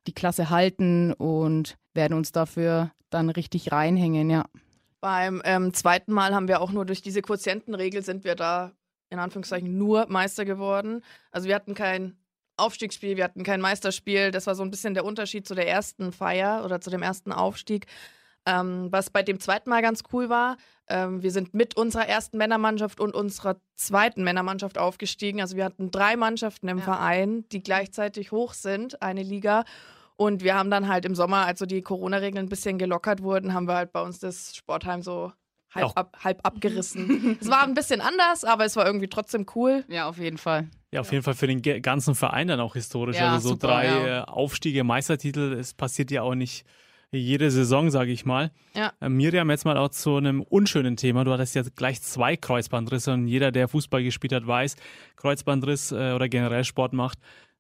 die 0.10 0.14
Klasse 0.14 0.50
halten 0.50 1.14
und 1.14 1.78
werden 1.94 2.18
uns 2.18 2.32
dafür 2.32 2.92
dann 3.12 3.30
richtig 3.30 3.72
reinhängen, 3.72 4.30
ja. 4.32 4.46
Beim 5.02 5.42
ähm, 5.46 5.72
zweiten 5.74 6.12
Mal 6.12 6.34
haben 6.34 6.48
wir 6.48 6.62
auch 6.62 6.72
nur 6.72 6.84
durch 6.84 7.04
diese 7.04 7.22
Quotientenregel 7.22 8.04
sind 8.04 8.24
wir 8.24 8.36
da 8.36 8.72
in 9.12 9.20
Anführungszeichen 9.20 9.78
nur 9.78 10.08
Meister 10.10 10.46
geworden. 10.46 11.04
Also 11.32 11.48
wir 11.48 11.56
hatten 11.56 11.76
kein 11.76 12.18
Aufstiegsspiel, 12.58 13.18
wir 13.18 13.24
hatten 13.24 13.44
kein 13.44 13.62
Meisterspiel. 13.62 14.32
Das 14.32 14.48
war 14.48 14.56
so 14.56 14.64
ein 14.64 14.72
bisschen 14.72 14.96
der 14.96 15.06
Unterschied 15.06 15.48
zu 15.48 15.56
der 15.56 15.70
ersten 15.70 16.12
Feier 16.12 16.66
oder 16.66 16.82
zu 16.82 16.90
dem 16.90 17.04
ersten 17.04 17.32
Aufstieg. 17.32 17.86
Ähm, 18.46 18.88
was 18.92 19.10
bei 19.10 19.22
dem 19.22 19.40
zweiten 19.40 19.70
Mal 19.70 19.82
ganz 19.82 20.04
cool 20.12 20.30
war, 20.30 20.58
ähm, 20.88 21.22
wir 21.22 21.32
sind 21.32 21.54
mit 21.54 21.78
unserer 21.78 22.08
ersten 22.08 22.38
Männermannschaft 22.38 23.00
und 23.00 23.14
unserer 23.14 23.58
zweiten 23.76 24.24
Männermannschaft 24.24 24.78
aufgestiegen. 24.78 25.40
Also 25.40 25.56
wir 25.56 25.66
hatten 25.66 25.92
drei 25.92 26.16
Mannschaften 26.16 26.68
im 26.68 26.80
ja. 26.80 26.84
Verein, 26.84 27.46
die 27.52 27.62
gleichzeitig 27.62 28.32
hoch 28.32 28.54
sind, 28.54 29.02
eine 29.02 29.24
Liga. 29.24 29.66
Und 30.20 30.44
wir 30.44 30.54
haben 30.56 30.70
dann 30.70 30.90
halt 30.90 31.06
im 31.06 31.16
Sommer, 31.16 31.46
als 31.46 31.60
so 31.60 31.66
die 31.66 31.82
Corona-Regeln 31.82 32.46
ein 32.46 32.50
bisschen 32.50 32.78
gelockert 32.78 33.24
wurden, 33.24 33.54
haben 33.54 33.70
wir 33.70 33.76
halt 33.76 33.94
bei 33.94 34.02
uns 34.02 34.20
das 34.20 34.54
Sportheim 34.54 35.02
so 35.02 35.32
halb, 35.74 35.92
ab, 35.96 36.18
halb 36.22 36.46
abgerissen. 36.46 37.38
es 37.40 37.50
war 37.50 37.64
ein 37.64 37.74
bisschen 37.74 38.02
anders, 38.02 38.44
aber 38.44 38.66
es 38.66 38.76
war 38.76 38.86
irgendwie 38.86 39.08
trotzdem 39.08 39.46
cool. 39.56 39.86
Ja, 39.88 40.10
auf 40.10 40.18
jeden 40.18 40.38
Fall. 40.38 40.68
Ja, 40.92 41.00
auf 41.00 41.14
jeden 41.14 41.24
Fall 41.24 41.36
für 41.36 41.48
den 41.48 41.62
ganzen 41.82 42.16
Verein 42.16 42.50
dann 42.50 42.60
auch 42.60 42.74
historisch. 42.74 43.16
Ja, 43.16 43.32
also 43.32 43.48
so 43.48 43.54
super, 43.54 43.68
drei 43.68 43.86
ja. 43.86 44.24
Äh, 44.24 44.26
Aufstiege, 44.26 44.84
Meistertitel, 44.84 45.54
es 45.54 45.74
passiert 45.74 46.12
ja 46.12 46.22
auch 46.24 46.36
nicht 46.36 46.66
jede 47.12 47.50
Saison, 47.50 47.90
sage 47.90 48.12
ich 48.12 48.26
mal. 48.26 48.52
Ja. 48.76 48.92
Äh, 49.00 49.08
Miriam, 49.08 49.50
jetzt 49.50 49.64
mal 49.64 49.78
auch 49.78 49.90
zu 49.90 50.18
einem 50.18 50.42
unschönen 50.42 50.98
Thema. 50.98 51.24
Du 51.24 51.32
hattest 51.32 51.56
ja 51.56 51.64
gleich 51.76 52.02
zwei 52.02 52.36
Kreuzbandrisse 52.36 53.14
und 53.14 53.28
jeder, 53.30 53.54
der 53.54 53.70
Fußball 53.70 54.04
gespielt 54.04 54.34
hat, 54.34 54.46
weiß, 54.46 54.76
Kreuzbandriss 55.16 55.94
äh, 55.94 56.12
oder 56.12 56.28
generell 56.28 56.66
Sport 56.66 56.92
macht. 56.92 57.20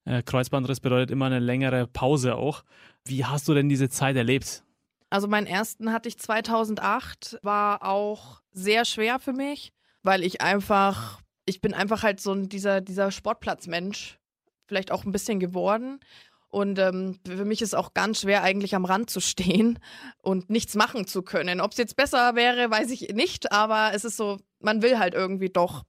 Äh, 0.10 0.24
Kreuzbandriss 0.24 0.80
bedeutet 0.80 1.12
immer 1.12 1.28
eine 1.28 1.38
längere 1.38 1.86
Pause 1.86 2.36
auch. 2.36 2.64
Wie 3.06 3.26
hast 3.26 3.48
du 3.48 3.54
denn 3.54 3.70
diese 3.70 3.90
Zeit 3.90 4.16
erlebt? 4.16 4.64
Also 5.12 5.28
meinen 5.28 5.46
ersten 5.46 5.94
hatte 5.94 6.10
ich 6.10 6.18
2008, 6.18 7.38
war 7.44 7.86
auch 7.86 8.42
sehr 8.52 8.86
schwer 8.86 9.20
für 9.20 9.34
mich, 9.34 9.72
weil 10.02 10.24
ich 10.24 10.42
einfach, 10.42 11.22
ich 11.46 11.62
bin 11.62 11.76
einfach 11.76 12.02
halt 12.02 12.20
so 12.20 12.34
dieser, 12.34 12.82
dieser 12.82 13.12
Sportplatzmensch, 13.12 14.18
vielleicht 14.66 14.92
auch 14.92 15.06
ein 15.06 15.12
bisschen 15.12 15.40
geworden. 15.40 16.00
Und 16.48 16.80
ähm, 16.80 17.20
für 17.24 17.46
mich 17.46 17.62
ist 17.62 17.76
auch 17.76 17.94
ganz 17.94 18.22
schwer, 18.22 18.42
eigentlich 18.42 18.74
am 18.74 18.86
Rand 18.86 19.12
zu 19.12 19.20
stehen 19.20 19.78
und 20.24 20.50
nichts 20.50 20.74
machen 20.74 21.06
zu 21.06 21.22
können. 21.22 21.62
Ob 21.62 21.74
es 21.74 21.78
jetzt 21.78 21.96
besser 21.96 22.34
wäre, 22.34 22.72
weiß 22.72 22.90
ich 22.90 23.10
nicht, 23.14 23.52
aber 23.52 23.92
es 23.94 24.06
ist 24.06 24.18
so, 24.18 24.40
man 24.60 24.82
will 24.82 24.98
halt 24.98 25.14
irgendwie 25.14 25.50
doch. 25.50 25.84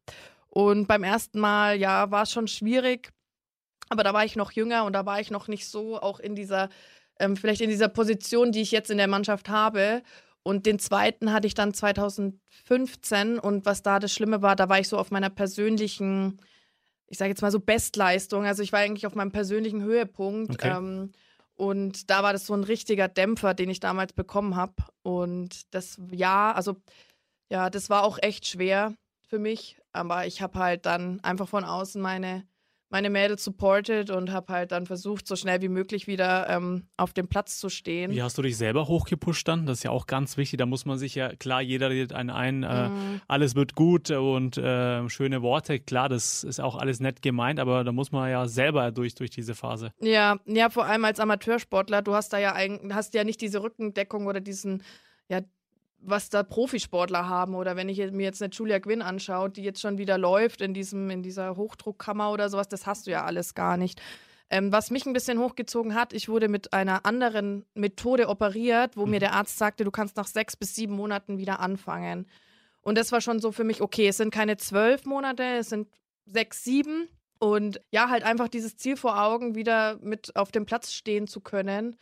Und 0.48 0.88
beim 0.88 1.04
ersten 1.04 1.40
Mal, 1.40 1.78
ja, 1.78 2.10
war 2.10 2.24
es 2.24 2.32
schon 2.32 2.48
schwierig, 2.48 3.14
aber 3.90 4.02
da 4.02 4.14
war 4.14 4.24
ich 4.24 4.36
noch 4.36 4.52
jünger 4.52 4.84
und 4.84 4.94
da 4.94 5.04
war 5.04 5.20
ich 5.20 5.30
noch 5.30 5.48
nicht 5.48 5.68
so 5.68 6.00
auch 6.00 6.18
in 6.18 6.34
dieser, 6.34 6.70
ähm, 7.18 7.36
vielleicht 7.36 7.60
in 7.60 7.70
dieser 7.70 7.88
Position, 7.88 8.52
die 8.52 8.62
ich 8.62 8.70
jetzt 8.70 8.90
in 8.90 8.98
der 8.98 9.08
Mannschaft 9.08 9.48
habe. 9.48 10.02
Und 10.42 10.64
den 10.64 10.78
zweiten 10.78 11.32
hatte 11.32 11.46
ich 11.46 11.52
dann 11.54 11.74
2015 11.74 13.38
und 13.38 13.66
was 13.66 13.82
da 13.82 13.98
das 13.98 14.12
Schlimme 14.12 14.40
war, 14.40 14.56
da 14.56 14.70
war 14.70 14.80
ich 14.80 14.88
so 14.88 14.96
auf 14.96 15.10
meiner 15.10 15.28
persönlichen 15.28 16.40
ich 17.10 17.18
sage 17.18 17.30
jetzt 17.30 17.42
mal 17.42 17.50
so 17.50 17.60
Bestleistung. 17.60 18.46
Also 18.46 18.62
ich 18.62 18.72
war 18.72 18.80
eigentlich 18.80 19.06
auf 19.06 19.16
meinem 19.16 19.32
persönlichen 19.32 19.82
Höhepunkt. 19.82 20.52
Okay. 20.52 20.70
Ähm, 20.70 21.12
und 21.56 22.08
da 22.08 22.22
war 22.22 22.32
das 22.32 22.46
so 22.46 22.54
ein 22.54 22.64
richtiger 22.64 23.08
Dämpfer, 23.08 23.52
den 23.52 23.68
ich 23.68 23.80
damals 23.80 24.14
bekommen 24.14 24.56
habe. 24.56 24.74
Und 25.02 25.74
das, 25.74 26.00
ja, 26.10 26.52
also 26.52 26.76
ja, 27.50 27.68
das 27.68 27.90
war 27.90 28.04
auch 28.04 28.18
echt 28.22 28.46
schwer 28.46 28.94
für 29.28 29.38
mich. 29.38 29.76
Aber 29.92 30.26
ich 30.26 30.40
habe 30.40 30.58
halt 30.58 30.86
dann 30.86 31.20
einfach 31.20 31.48
von 31.48 31.64
außen 31.64 32.00
meine 32.00 32.46
meine 32.90 33.08
Mädels 33.08 33.44
supported 33.44 34.10
und 34.10 34.32
habe 34.32 34.52
halt 34.52 34.72
dann 34.72 34.86
versucht, 34.86 35.26
so 35.26 35.36
schnell 35.36 35.62
wie 35.62 35.68
möglich 35.68 36.06
wieder 36.06 36.48
ähm, 36.48 36.88
auf 36.96 37.12
dem 37.12 37.28
Platz 37.28 37.58
zu 37.58 37.68
stehen. 37.68 38.10
Wie 38.10 38.22
hast 38.22 38.36
du 38.36 38.42
dich 38.42 38.56
selber 38.56 38.88
hochgepusht 38.88 39.46
dann? 39.46 39.64
Das 39.64 39.78
ist 39.78 39.84
ja 39.84 39.90
auch 39.90 40.06
ganz 40.06 40.36
wichtig. 40.36 40.58
Da 40.58 40.66
muss 40.66 40.84
man 40.84 40.98
sich 40.98 41.14
ja, 41.14 41.34
klar, 41.36 41.62
jeder 41.62 41.90
redet 41.90 42.12
einen 42.12 42.30
ein, 42.30 42.62
äh, 42.64 42.88
mhm. 42.88 43.20
alles 43.28 43.54
wird 43.54 43.74
gut 43.74 44.10
und 44.10 44.58
äh, 44.58 45.08
schöne 45.08 45.40
Worte. 45.42 45.78
Klar, 45.78 46.08
das 46.08 46.42
ist 46.42 46.60
auch 46.60 46.76
alles 46.76 47.00
nett 47.00 47.22
gemeint, 47.22 47.60
aber 47.60 47.84
da 47.84 47.92
muss 47.92 48.10
man 48.10 48.28
ja 48.28 48.48
selber 48.48 48.90
durch, 48.90 49.14
durch 49.14 49.30
diese 49.30 49.54
Phase. 49.54 49.92
Ja, 50.00 50.38
ja, 50.46 50.68
vor 50.68 50.86
allem 50.86 51.04
als 51.04 51.20
Amateursportler, 51.20 52.02
du 52.02 52.14
hast 52.14 52.32
da 52.32 52.38
ja 52.38 52.54
eigentlich, 52.54 52.94
hast 52.94 53.14
ja 53.14 53.24
nicht 53.24 53.40
diese 53.40 53.62
Rückendeckung 53.62 54.26
oder 54.26 54.40
diesen, 54.40 54.82
ja, 55.28 55.40
was 56.02 56.30
da 56.30 56.42
Profisportler 56.42 57.28
haben 57.28 57.54
oder 57.54 57.76
wenn 57.76 57.88
ich 57.88 57.98
mir 58.12 58.24
jetzt 58.24 58.42
eine 58.42 58.50
Julia 58.50 58.78
Gwynn 58.78 59.02
anschaue, 59.02 59.50
die 59.50 59.62
jetzt 59.62 59.80
schon 59.80 59.98
wieder 59.98 60.18
läuft 60.18 60.60
in 60.60 60.74
diesem 60.74 61.10
in 61.10 61.22
dieser 61.22 61.56
Hochdruckkammer 61.56 62.32
oder 62.32 62.48
sowas, 62.48 62.68
das 62.68 62.86
hast 62.86 63.06
du 63.06 63.10
ja 63.10 63.24
alles 63.24 63.54
gar 63.54 63.76
nicht. 63.76 64.00
Ähm, 64.52 64.72
was 64.72 64.90
mich 64.90 65.06
ein 65.06 65.12
bisschen 65.12 65.38
hochgezogen 65.38 65.94
hat, 65.94 66.12
ich 66.12 66.28
wurde 66.28 66.48
mit 66.48 66.72
einer 66.72 67.06
anderen 67.06 67.64
Methode 67.74 68.28
operiert, 68.28 68.96
wo 68.96 69.04
mhm. 69.04 69.12
mir 69.12 69.20
der 69.20 69.32
Arzt 69.32 69.58
sagte, 69.58 69.84
du 69.84 69.92
kannst 69.92 70.16
nach 70.16 70.26
sechs 70.26 70.56
bis 70.56 70.74
sieben 70.74 70.94
Monaten 70.94 71.38
wieder 71.38 71.60
anfangen. 71.60 72.26
Und 72.82 72.98
das 72.98 73.12
war 73.12 73.20
schon 73.20 73.38
so 73.38 73.52
für 73.52 73.62
mich, 73.62 73.80
okay, 73.80 74.08
es 74.08 74.16
sind 74.16 74.32
keine 74.32 74.56
zwölf 74.56 75.04
Monate, 75.04 75.44
es 75.58 75.68
sind 75.68 75.88
sechs, 76.26 76.64
sieben. 76.64 77.08
Und 77.38 77.80
ja, 77.90 78.10
halt 78.10 78.24
einfach 78.24 78.48
dieses 78.48 78.76
Ziel 78.76 78.96
vor 78.96 79.22
Augen, 79.22 79.54
wieder 79.54 79.98
mit 80.02 80.34
auf 80.34 80.50
dem 80.50 80.66
Platz 80.66 80.92
stehen 80.92 81.26
zu 81.28 81.40
können. 81.40 81.96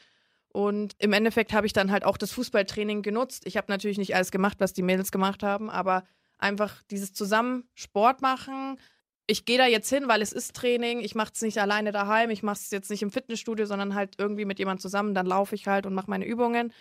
Und 0.58 0.96
im 0.98 1.12
Endeffekt 1.12 1.52
habe 1.52 1.68
ich 1.68 1.72
dann 1.72 1.92
halt 1.92 2.02
auch 2.02 2.16
das 2.16 2.32
Fußballtraining 2.32 3.02
genutzt. 3.02 3.46
Ich 3.46 3.56
habe 3.56 3.70
natürlich 3.70 3.96
nicht 3.96 4.16
alles 4.16 4.32
gemacht, 4.32 4.56
was 4.58 4.72
die 4.72 4.82
Mädels 4.82 5.12
gemacht 5.12 5.44
haben, 5.44 5.70
aber 5.70 6.02
einfach 6.36 6.82
dieses 6.90 7.12
zusammen 7.12 7.68
Sport 7.76 8.22
machen. 8.22 8.76
Ich 9.28 9.44
gehe 9.44 9.56
da 9.56 9.68
jetzt 9.68 9.88
hin, 9.88 10.08
weil 10.08 10.20
es 10.20 10.32
ist 10.32 10.56
Training. 10.56 10.98
Ich 10.98 11.14
mache 11.14 11.30
es 11.32 11.42
nicht 11.42 11.58
alleine 11.58 11.92
daheim. 11.92 12.30
Ich 12.30 12.42
mache 12.42 12.56
es 12.56 12.72
jetzt 12.72 12.90
nicht 12.90 13.02
im 13.02 13.12
Fitnessstudio, 13.12 13.66
sondern 13.66 13.94
halt 13.94 14.16
irgendwie 14.18 14.46
mit 14.46 14.58
jemand 14.58 14.80
zusammen. 14.80 15.14
Dann 15.14 15.26
laufe 15.26 15.54
ich 15.54 15.68
halt 15.68 15.86
und 15.86 15.94
mache 15.94 16.10
meine 16.10 16.26
Übungen. 16.26 16.72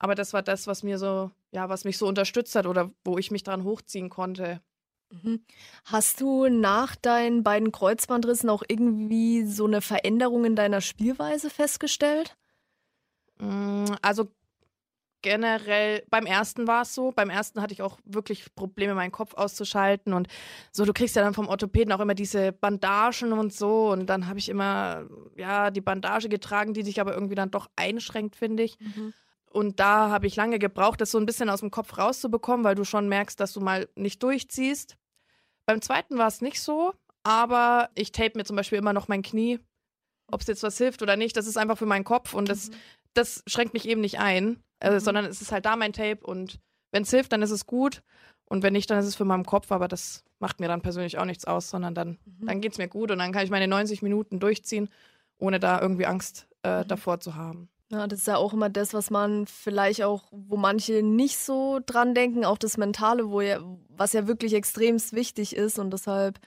Aber 0.00 0.16
das 0.16 0.32
war 0.32 0.42
das, 0.42 0.66
was 0.66 0.82
mir 0.82 0.98
so, 0.98 1.30
ja, 1.52 1.68
was 1.68 1.84
mich 1.84 1.98
so 1.98 2.08
unterstützt 2.08 2.56
hat 2.56 2.66
oder 2.66 2.90
wo 3.04 3.18
ich 3.18 3.30
mich 3.30 3.44
dran 3.44 3.62
hochziehen 3.62 4.08
konnte. 4.08 4.60
Mhm. 5.10 5.44
Hast 5.84 6.20
du 6.20 6.48
nach 6.48 6.96
deinen 6.96 7.44
beiden 7.44 7.70
Kreuzbandrissen 7.70 8.50
auch 8.50 8.64
irgendwie 8.66 9.46
so 9.46 9.64
eine 9.64 9.80
Veränderung 9.80 10.44
in 10.44 10.56
deiner 10.56 10.80
Spielweise 10.80 11.50
festgestellt? 11.50 12.36
Mm, 13.42 13.96
also 14.02 14.28
generell, 15.22 16.04
beim 16.10 16.26
ersten 16.26 16.66
war 16.66 16.82
es 16.82 16.94
so. 16.94 17.12
Beim 17.12 17.30
ersten 17.30 17.60
hatte 17.60 17.72
ich 17.72 17.82
auch 17.82 17.98
wirklich 18.04 18.54
Probleme, 18.54 18.94
meinen 18.94 19.12
Kopf 19.12 19.34
auszuschalten. 19.34 20.12
Und 20.12 20.28
so, 20.72 20.84
du 20.84 20.92
kriegst 20.92 21.16
ja 21.16 21.22
dann 21.22 21.34
vom 21.34 21.48
Orthopäden 21.48 21.92
auch 21.92 22.00
immer 22.00 22.14
diese 22.14 22.52
Bandagen 22.52 23.32
und 23.32 23.52
so. 23.52 23.90
Und 23.90 24.06
dann 24.06 24.26
habe 24.28 24.38
ich 24.38 24.48
immer, 24.48 25.06
ja, 25.36 25.70
die 25.70 25.80
Bandage 25.80 26.28
getragen, 26.28 26.74
die 26.74 26.82
dich 26.82 27.00
aber 27.00 27.14
irgendwie 27.14 27.34
dann 27.34 27.50
doch 27.50 27.68
einschränkt, 27.76 28.36
finde 28.36 28.64
ich. 28.64 28.78
Mhm. 28.80 29.12
Und 29.50 29.80
da 29.80 30.08
habe 30.10 30.26
ich 30.26 30.36
lange 30.36 30.58
gebraucht, 30.58 31.00
das 31.00 31.10
so 31.10 31.18
ein 31.18 31.26
bisschen 31.26 31.50
aus 31.50 31.60
dem 31.60 31.70
Kopf 31.70 31.98
rauszubekommen, 31.98 32.64
weil 32.64 32.74
du 32.74 32.84
schon 32.84 33.08
merkst, 33.08 33.38
dass 33.38 33.52
du 33.52 33.60
mal 33.60 33.88
nicht 33.94 34.22
durchziehst. 34.22 34.96
Beim 35.66 35.82
zweiten 35.82 36.16
war 36.16 36.28
es 36.28 36.40
nicht 36.40 36.60
so, 36.60 36.94
aber 37.22 37.90
ich 37.94 38.12
tape 38.12 38.32
mir 38.36 38.44
zum 38.44 38.56
Beispiel 38.56 38.78
immer 38.78 38.92
noch 38.92 39.08
mein 39.08 39.22
Knie 39.22 39.60
ob 40.28 40.40
es 40.40 40.46
jetzt 40.46 40.62
was 40.62 40.78
hilft 40.78 41.02
oder 41.02 41.16
nicht, 41.16 41.36
das 41.36 41.46
ist 41.46 41.58
einfach 41.58 41.76
für 41.76 41.84
meinen 41.84 42.04
Kopf 42.04 42.32
und 42.32 42.48
das, 42.48 42.70
mhm 42.70 42.74
das 43.14 43.42
schränkt 43.46 43.74
mich 43.74 43.88
eben 43.88 44.00
nicht 44.00 44.18
ein, 44.18 44.62
äh, 44.80 44.92
mhm. 44.92 45.00
sondern 45.00 45.24
es 45.24 45.40
ist 45.40 45.52
halt 45.52 45.66
da 45.66 45.76
mein 45.76 45.92
Tape 45.92 46.24
und 46.24 46.60
wenn 46.90 47.04
es 47.04 47.10
hilft, 47.10 47.32
dann 47.32 47.42
ist 47.42 47.50
es 47.50 47.66
gut 47.66 48.02
und 48.44 48.62
wenn 48.62 48.72
nicht, 48.74 48.90
dann 48.90 48.98
ist 48.98 49.06
es 49.06 49.16
für 49.16 49.24
meinen 49.24 49.46
Kopf, 49.46 49.72
aber 49.72 49.88
das 49.88 50.24
macht 50.38 50.60
mir 50.60 50.68
dann 50.68 50.82
persönlich 50.82 51.18
auch 51.18 51.24
nichts 51.24 51.46
aus, 51.46 51.70
sondern 51.70 51.94
dann, 51.94 52.18
mhm. 52.24 52.46
dann 52.46 52.60
geht 52.60 52.72
es 52.72 52.78
mir 52.78 52.88
gut 52.88 53.10
und 53.10 53.18
dann 53.18 53.32
kann 53.32 53.44
ich 53.44 53.50
meine 53.50 53.68
90 53.68 54.02
Minuten 54.02 54.40
durchziehen, 54.40 54.88
ohne 55.38 55.58
da 55.58 55.80
irgendwie 55.80 56.06
Angst 56.06 56.46
äh, 56.62 56.82
mhm. 56.82 56.88
davor 56.88 57.20
zu 57.20 57.34
haben. 57.34 57.68
Ja, 57.90 58.06
das 58.06 58.20
ist 58.20 58.26
ja 58.26 58.36
auch 58.36 58.54
immer 58.54 58.70
das, 58.70 58.94
was 58.94 59.10
man 59.10 59.46
vielleicht 59.46 60.02
auch, 60.02 60.24
wo 60.30 60.56
manche 60.56 61.02
nicht 61.02 61.38
so 61.38 61.78
dran 61.84 62.14
denken, 62.14 62.44
auch 62.44 62.56
das 62.56 62.78
Mentale, 62.78 63.30
wo 63.30 63.42
ja, 63.42 63.60
was 63.88 64.14
ja 64.14 64.26
wirklich 64.26 64.54
extremst 64.54 65.12
wichtig 65.12 65.54
ist 65.54 65.78
und 65.78 65.90
deshalb 65.90 66.38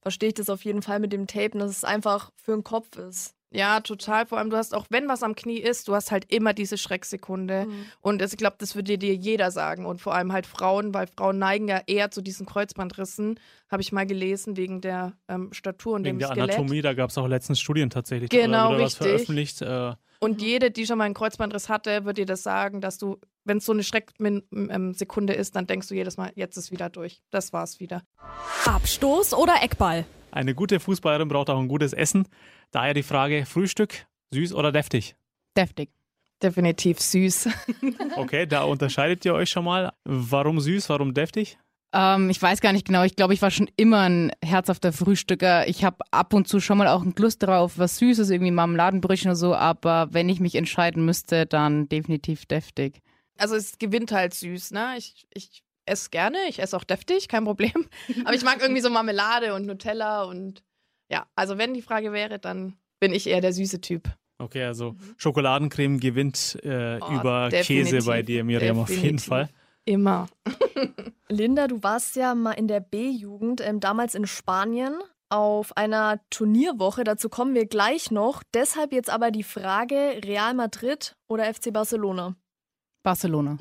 verstehe 0.00 0.28
ich 0.28 0.34
das 0.34 0.48
auf 0.50 0.64
jeden 0.64 0.82
Fall 0.82 1.00
mit 1.00 1.12
dem 1.12 1.26
Tapen, 1.26 1.58
dass 1.58 1.70
es 1.70 1.84
einfach 1.84 2.30
für 2.36 2.52
den 2.52 2.62
Kopf 2.62 2.96
ist. 2.96 3.34
Ja, 3.52 3.80
total. 3.80 4.26
Vor 4.26 4.38
allem, 4.38 4.50
du 4.50 4.56
hast 4.56 4.74
auch, 4.74 4.86
wenn 4.90 5.08
was 5.08 5.22
am 5.22 5.34
Knie 5.34 5.58
ist, 5.58 5.88
du 5.88 5.94
hast 5.94 6.10
halt 6.10 6.32
immer 6.32 6.54
diese 6.54 6.78
Schrecksekunde. 6.78 7.66
Mhm. 7.66 7.86
Und 8.00 8.22
ich 8.22 8.36
glaube, 8.36 8.56
das 8.58 8.74
würde 8.74 8.98
dir 8.98 9.14
jeder 9.14 9.50
sagen. 9.50 9.86
Und 9.86 10.00
vor 10.00 10.14
allem 10.14 10.32
halt 10.32 10.46
Frauen, 10.46 10.94
weil 10.94 11.06
Frauen 11.06 11.38
neigen 11.38 11.68
ja 11.68 11.80
eher 11.86 12.10
zu 12.10 12.22
diesen 12.22 12.46
Kreuzbandrissen, 12.46 13.38
habe 13.70 13.82
ich 13.82 13.92
mal 13.92 14.06
gelesen, 14.06 14.56
wegen 14.56 14.80
der 14.80 15.12
ähm, 15.28 15.52
Statur 15.52 15.94
und 15.94 16.04
wegen 16.04 16.18
dem 16.18 16.20
der 16.20 16.30
Anatomie, 16.30 16.82
da 16.82 16.94
gab 16.94 17.10
es 17.10 17.18
auch 17.18 17.26
letztens 17.26 17.60
Studien 17.60 17.90
tatsächlich. 17.90 18.30
Genau, 18.30 18.70
richtig. 18.70 18.84
Was 18.84 18.94
veröffentlicht. 18.94 19.62
Äh, 19.62 19.92
und 20.22 20.40
jede, 20.40 20.70
die 20.70 20.86
schon 20.86 20.98
mal 20.98 21.04
einen 21.04 21.14
Kreuzbandriss 21.14 21.68
hatte, 21.68 22.04
wird 22.04 22.16
dir 22.16 22.26
das 22.26 22.44
sagen, 22.44 22.80
dass 22.80 22.96
du, 22.96 23.18
wenn 23.44 23.58
es 23.58 23.66
so 23.66 23.72
eine 23.72 23.82
Schrecksekunde 23.82 25.32
ist, 25.32 25.56
dann 25.56 25.66
denkst 25.66 25.88
du 25.88 25.94
jedes 25.94 26.16
Mal, 26.16 26.30
jetzt 26.36 26.56
ist 26.56 26.70
wieder 26.70 26.90
durch. 26.90 27.20
Das 27.30 27.52
war's 27.52 27.80
wieder. 27.80 28.02
Abstoß 28.64 29.34
oder 29.34 29.54
Eckball? 29.62 30.04
Eine 30.30 30.54
gute 30.54 30.78
Fußballerin 30.78 31.26
braucht 31.28 31.50
auch 31.50 31.58
ein 31.58 31.66
gutes 31.66 31.92
Essen. 31.92 32.28
Daher 32.72 32.94
die 32.94 33.02
Frage: 33.02 33.46
Frühstück, 33.46 34.06
süß 34.32 34.54
oder 34.54 34.72
deftig? 34.72 35.14
Deftig. 35.56 35.90
Definitiv 36.42 36.98
süß. 36.98 37.48
okay, 38.16 38.46
da 38.46 38.64
unterscheidet 38.64 39.24
ihr 39.24 39.34
euch 39.34 39.50
schon 39.50 39.64
mal. 39.64 39.92
Warum 40.04 40.58
süß, 40.58 40.88
warum 40.88 41.14
deftig? 41.14 41.58
Ähm, 41.92 42.30
ich 42.30 42.40
weiß 42.40 42.60
gar 42.60 42.72
nicht 42.72 42.86
genau. 42.86 43.04
Ich 43.04 43.16
glaube, 43.16 43.34
ich 43.34 43.42
war 43.42 43.50
schon 43.50 43.70
immer 43.76 44.08
ein 44.08 44.32
herzhafter 44.42 44.92
Frühstücker. 44.92 45.68
Ich 45.68 45.84
habe 45.84 45.98
ab 46.10 46.32
und 46.32 46.48
zu 46.48 46.58
schon 46.58 46.78
mal 46.78 46.88
auch 46.88 47.02
einen 47.02 47.14
Lust 47.16 47.42
drauf, 47.42 47.74
was 47.76 47.98
Süßes, 47.98 48.30
irgendwie 48.30 48.50
Marmeladenbrötchen 48.50 49.30
oder 49.30 49.36
so. 49.36 49.54
Aber 49.54 50.08
wenn 50.10 50.28
ich 50.28 50.40
mich 50.40 50.54
entscheiden 50.54 51.04
müsste, 51.04 51.46
dann 51.46 51.88
definitiv 51.88 52.46
deftig. 52.46 53.00
Also 53.38 53.54
es 53.54 53.78
gewinnt 53.78 54.10
halt 54.12 54.34
süß, 54.34 54.70
ne? 54.70 54.94
Ich, 54.96 55.26
ich 55.34 55.62
esse 55.84 56.10
gerne, 56.10 56.38
ich 56.48 56.60
esse 56.60 56.76
auch 56.76 56.84
deftig, 56.84 57.28
kein 57.28 57.44
Problem. 57.44 57.88
Aber 58.24 58.34
ich 58.34 58.44
mag 58.44 58.60
irgendwie 58.60 58.80
so 58.80 58.90
Marmelade 58.90 59.54
und 59.54 59.66
Nutella 59.66 60.22
und 60.24 60.62
ja, 61.08 61.26
also 61.36 61.58
wenn 61.58 61.74
die 61.74 61.82
Frage 61.82 62.12
wäre, 62.12 62.38
dann 62.38 62.76
bin 63.00 63.12
ich 63.12 63.26
eher 63.26 63.40
der 63.40 63.52
süße 63.52 63.80
Typ. 63.80 64.10
Okay, 64.38 64.64
also 64.64 64.92
mhm. 64.92 65.14
Schokoladencreme 65.16 66.00
gewinnt 66.00 66.58
äh, 66.62 66.98
oh, 67.00 67.12
über 67.12 67.48
Käse 67.50 67.98
bei 68.04 68.22
dir, 68.22 68.44
Miriam, 68.44 68.78
definitiv. 68.78 68.96
auf 68.98 69.04
jeden 69.04 69.18
Fall. 69.18 69.48
Immer. 69.84 70.28
Linda, 71.28 71.66
du 71.66 71.82
warst 71.82 72.16
ja 72.16 72.34
mal 72.34 72.52
in 72.52 72.68
der 72.68 72.80
B-Jugend, 72.80 73.60
ähm, 73.60 73.80
damals 73.80 74.14
in 74.14 74.26
Spanien, 74.26 74.94
auf 75.28 75.76
einer 75.76 76.20
Turnierwoche. 76.30 77.04
Dazu 77.04 77.28
kommen 77.28 77.54
wir 77.54 77.66
gleich 77.66 78.10
noch. 78.10 78.42
Deshalb 78.52 78.92
jetzt 78.92 79.10
aber 79.10 79.30
die 79.30 79.42
Frage: 79.42 80.20
Real 80.24 80.54
Madrid 80.54 81.16
oder 81.26 81.52
FC 81.52 81.72
Barcelona? 81.72 82.36
Barcelona. 83.02 83.58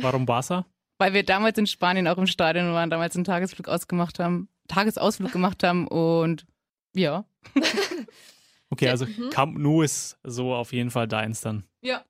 Warum 0.00 0.24
Barca? 0.24 0.64
weil 1.02 1.14
wir 1.14 1.24
damals 1.24 1.58
in 1.58 1.66
Spanien 1.66 2.06
auch 2.06 2.16
im 2.16 2.28
Stadion 2.28 2.72
waren, 2.74 2.88
damals 2.88 3.16
einen 3.16 3.24
Tagesflug 3.24 3.66
ausgemacht 3.66 4.20
haben, 4.20 4.48
Tagesausflug 4.68 5.32
gemacht 5.32 5.64
haben 5.64 5.88
und 5.88 6.46
ja. 6.94 7.24
okay, 8.70 8.88
also 8.88 9.06
mhm. 9.06 9.30
Camp 9.30 9.58
Nou 9.58 9.82
ist 9.82 10.18
so 10.22 10.54
auf 10.54 10.72
jeden 10.72 10.90
Fall 10.90 11.08
deins 11.08 11.40
dann. 11.40 11.64
Ja. 11.80 12.04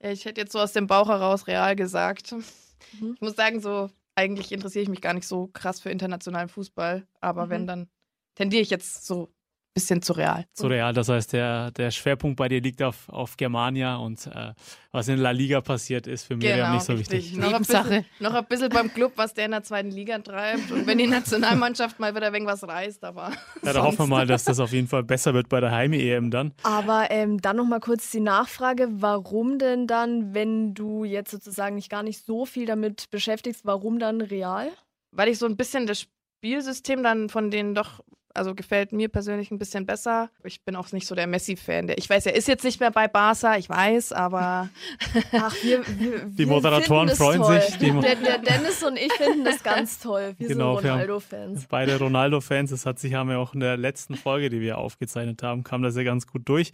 ja 0.00 0.10
ich 0.10 0.24
hätte 0.24 0.40
jetzt 0.40 0.52
so 0.52 0.60
aus 0.60 0.72
dem 0.72 0.86
Bauch 0.86 1.08
heraus 1.08 1.46
real 1.46 1.76
gesagt. 1.76 2.32
Mhm. 2.32 3.14
Ich 3.14 3.20
muss 3.20 3.36
sagen, 3.36 3.60
so 3.60 3.90
eigentlich 4.14 4.52
interessiere 4.52 4.82
ich 4.82 4.88
mich 4.88 5.00
gar 5.00 5.14
nicht 5.14 5.26
so 5.28 5.48
krass 5.48 5.80
für 5.80 5.90
internationalen 5.90 6.48
Fußball, 6.48 7.06
aber 7.20 7.46
mhm. 7.46 7.50
wenn, 7.50 7.66
dann 7.66 7.88
tendiere 8.34 8.62
ich 8.62 8.70
jetzt 8.70 9.06
so 9.06 9.32
bisschen 9.76 10.00
zu 10.00 10.14
real. 10.14 10.46
Zu 10.54 10.68
real, 10.68 10.94
das 10.94 11.10
heißt, 11.10 11.34
der, 11.34 11.70
der 11.72 11.90
Schwerpunkt 11.90 12.38
bei 12.38 12.48
dir 12.48 12.62
liegt 12.62 12.82
auf, 12.82 13.10
auf 13.10 13.36
Germania 13.36 13.96
und 13.96 14.26
äh, 14.26 14.54
was 14.90 15.06
in 15.08 15.18
La 15.18 15.32
Liga 15.32 15.60
passiert, 15.60 16.06
ist 16.06 16.24
für 16.24 16.34
Miriam 16.34 16.56
genau, 16.56 16.72
nicht 16.72 16.84
so 16.84 16.94
richtig. 16.94 17.24
wichtig. 17.34 17.38
Noch 17.38 17.52
ein, 17.52 17.58
bisschen, 17.58 18.04
noch 18.18 18.32
ein 18.34 18.46
bisschen 18.46 18.70
beim 18.70 18.92
Club, 18.92 19.12
was 19.16 19.34
der 19.34 19.44
in 19.44 19.50
der 19.50 19.62
zweiten 19.62 19.90
Liga 19.90 20.18
treibt 20.18 20.70
und 20.72 20.86
wenn 20.86 20.96
die 20.96 21.06
Nationalmannschaft 21.06 22.00
mal 22.00 22.14
wieder 22.14 22.32
irgendwas 22.32 22.66
reißt, 22.66 23.04
aber. 23.04 23.32
Ja, 23.62 23.74
da 23.74 23.82
hoffen 23.82 23.98
wir 23.98 24.06
mal, 24.06 24.26
dass 24.26 24.44
das 24.44 24.60
auf 24.60 24.72
jeden 24.72 24.88
Fall 24.88 25.02
besser 25.02 25.34
wird 25.34 25.50
bei 25.50 25.60
der 25.60 25.72
Heim-EM 25.72 26.30
dann. 26.30 26.54
Aber 26.62 27.10
ähm, 27.10 27.42
dann 27.42 27.56
nochmal 27.56 27.80
kurz 27.80 28.10
die 28.10 28.20
Nachfrage, 28.20 28.88
warum 28.92 29.58
denn 29.58 29.86
dann, 29.86 30.32
wenn 30.32 30.72
du 30.72 31.04
jetzt 31.04 31.30
sozusagen 31.30 31.74
nicht 31.74 31.90
gar 31.90 32.02
nicht 32.02 32.24
so 32.24 32.46
viel 32.46 32.64
damit 32.64 33.10
beschäftigst, 33.10 33.66
warum 33.66 33.98
dann 33.98 34.22
real? 34.22 34.70
Weil 35.10 35.28
ich 35.28 35.38
so 35.38 35.44
ein 35.44 35.58
bisschen 35.58 35.86
das 35.86 36.06
Spielsystem 36.38 37.02
dann 37.02 37.28
von 37.28 37.50
denen 37.50 37.74
doch 37.74 38.00
also 38.36 38.54
gefällt 38.54 38.92
mir 38.92 39.08
persönlich 39.08 39.50
ein 39.50 39.58
bisschen 39.58 39.86
besser. 39.86 40.30
Ich 40.44 40.62
bin 40.62 40.76
auch 40.76 40.92
nicht 40.92 41.06
so 41.06 41.14
der 41.14 41.26
Messi-Fan. 41.26 41.90
Ich 41.96 42.08
weiß, 42.08 42.26
er 42.26 42.34
ist 42.34 42.48
jetzt 42.48 42.64
nicht 42.64 42.80
mehr 42.80 42.90
bei 42.90 43.08
Barca, 43.08 43.56
ich 43.56 43.68
weiß, 43.68 44.12
aber. 44.12 44.68
Ach, 45.32 45.54
wir, 45.62 45.82
wir, 45.98 46.24
die 46.26 46.46
Moderatoren 46.46 47.08
freuen 47.10 47.42
toll. 47.42 47.60
sich. 47.60 47.78
Der, 47.78 48.14
der, 48.16 48.38
Dennis 48.38 48.82
und 48.82 48.96
ich 48.96 49.12
finden 49.12 49.44
das 49.44 49.62
ganz 49.62 49.98
toll. 49.98 50.34
Wir 50.38 50.48
genau, 50.48 50.80
sind 50.80 50.90
Ronaldo-Fans. 50.90 51.66
Beide 51.68 51.98
Ronaldo-Fans. 51.98 52.70
Das 52.70 52.86
hat 52.86 52.98
sich 52.98 53.14
haben 53.14 53.30
wir 53.30 53.38
auch 53.38 53.54
in 53.54 53.60
der 53.60 53.76
letzten 53.76 54.14
Folge, 54.14 54.50
die 54.50 54.60
wir 54.60 54.78
aufgezeichnet 54.78 55.42
haben, 55.42 55.64
kam 55.64 55.82
das 55.82 55.96
ja 55.96 56.02
ganz 56.02 56.26
gut 56.26 56.48
durch. 56.48 56.72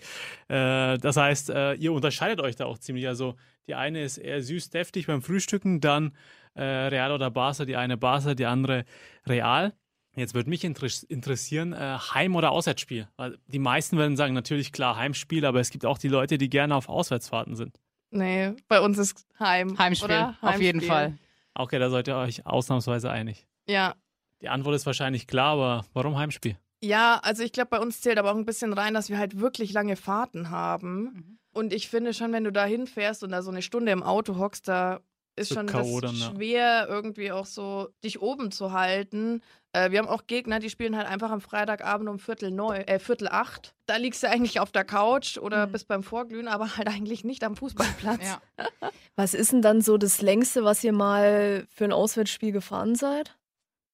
Äh, 0.49 0.99
das 0.99 1.17
heißt, 1.17 1.51
äh, 1.51 1.75
ihr 1.75 1.93
unterscheidet 1.93 2.41
euch 2.41 2.57
da 2.57 2.67
auch 2.67 2.79
ziemlich. 2.79 3.09
Also 3.09 3.35
die 3.67 3.75
eine 3.75 4.03
ist 4.03 4.19
eher 4.19 4.43
süß, 4.43 4.71
deftig 4.71 5.07
beim 5.07 5.23
Frühstücken, 5.23 5.81
dann 5.81 6.13
äh, 6.55 6.63
Real 6.63 7.13
oder 7.13 7.31
Barca, 7.31 7.65
die 7.65 7.77
eine 7.77 7.97
Barca, 7.97 8.35
die 8.35 8.47
andere 8.47 8.85
Real. 9.27 9.73
Jetzt 10.15 10.35
würde 10.35 10.51
mich 10.51 10.63
interessieren, 10.63 11.73
äh, 11.73 11.99
Heim- 11.99 12.37
oder 12.37 12.51
Auswärtsspiel? 12.51 13.09
Weil 13.17 13.39
die 13.47 13.59
meisten 13.59 13.97
werden 13.97 14.17
sagen, 14.17 14.35
natürlich 14.35 14.73
klar 14.73 14.97
Heimspiel, 14.97 15.47
aber 15.47 15.61
es 15.61 15.71
gibt 15.71 15.87
auch 15.87 15.97
die 15.97 16.09
Leute, 16.09 16.37
die 16.37 16.51
gerne 16.51 16.77
auf 16.77 16.89
Auswärtsfahrten 16.89 17.57
sind. 17.57 17.79
Nee, 18.11 18.53
bei 18.69 18.81
uns 18.81 18.99
ist 18.99 19.27
Heim. 19.41 19.79
Heimspiel, 19.79 20.07
oder? 20.07 20.27
Heimspiel. 20.43 20.49
auf 20.49 20.61
jeden 20.61 20.81
Fall. 20.83 21.19
Okay, 21.55 21.79
da 21.79 21.89
seid 21.89 22.09
ihr 22.09 22.17
euch 22.17 22.45
ausnahmsweise 22.45 23.11
einig. 23.11 23.47
Ja. 23.67 23.95
Die 24.43 24.49
Antwort 24.49 24.75
ist 24.75 24.85
wahrscheinlich 24.85 25.27
klar, 25.27 25.53
aber 25.53 25.87
warum 25.95 26.19
Heimspiel? 26.19 26.59
Ja, 26.83 27.21
also 27.23 27.43
ich 27.43 27.53
glaube, 27.53 27.71
bei 27.71 27.79
uns 27.79 28.01
zählt 28.01 28.19
aber 28.19 28.33
auch 28.33 28.37
ein 28.37 28.45
bisschen 28.45 28.73
rein, 28.73 28.93
dass 28.93 29.09
wir 29.09 29.17
halt 29.17 29.39
wirklich 29.39 29.73
lange 29.73 29.97
Fahrten 29.97 30.51
haben. 30.51 31.03
Mhm. 31.03 31.39
Und 31.55 31.73
ich 31.73 31.89
finde 31.89 32.13
schon, 32.13 32.33
wenn 32.33 32.45
du 32.45 32.53
da 32.53 32.65
hinfährst 32.65 33.23
und 33.23 33.31
da 33.31 33.43
so 33.43 33.51
eine 33.51 33.63
Stunde 33.63 33.93
im 33.93 34.03
Auto 34.03 34.37
hockst, 34.37 34.69
da 34.69 35.01
ist 35.37 35.49
so 35.49 35.55
schon 35.57 35.67
das 35.67 36.01
dann, 36.01 36.15
schwer, 36.15 36.87
irgendwie 36.89 37.33
auch 37.33 37.47
so 37.47 37.89
dich 38.05 38.21
oben 38.21 38.51
zu 38.51 38.73
halten. 38.73 39.43
Äh, 39.73 39.91
wir 39.91 39.99
haben 39.99 40.09
auch 40.09 40.27
Gegner, 40.27 40.59
die 40.59 40.71
spielen 40.71 40.97
halt 40.97 41.07
einfach 41.07 41.31
am 41.31 41.41
Freitagabend 41.41 42.09
um 42.09 42.19
Viertel, 42.19 42.51
neun, 42.51 42.83
äh, 42.83 42.99
Viertel 42.99 43.29
acht. 43.29 43.75
Da 43.87 43.97
liegst 43.97 44.23
du 44.23 44.29
eigentlich 44.29 44.61
auf 44.61 44.73
der 44.73 44.85
Couch 44.85 45.39
oder 45.39 45.67
mhm. 45.67 45.73
bist 45.73 45.89
beim 45.89 46.03
Vorglühen, 46.03 46.49
aber 46.49 46.77
halt 46.77 46.89
eigentlich 46.89 47.25
nicht 47.25 47.45
am 47.45 47.57
Fußballplatz. 47.57 48.23
Ja. 48.23 48.41
Was 49.17 49.35
ist 49.35 49.53
denn 49.53 49.63
dann 49.63 49.81
so 49.81 49.99
das 49.99 50.23
längste, 50.23 50.65
was 50.65 50.83
ihr 50.83 50.93
mal 50.93 51.67
für 51.69 51.85
ein 51.85 51.93
Auswärtsspiel 51.93 52.51
gefahren 52.51 52.95
seid? 52.95 53.37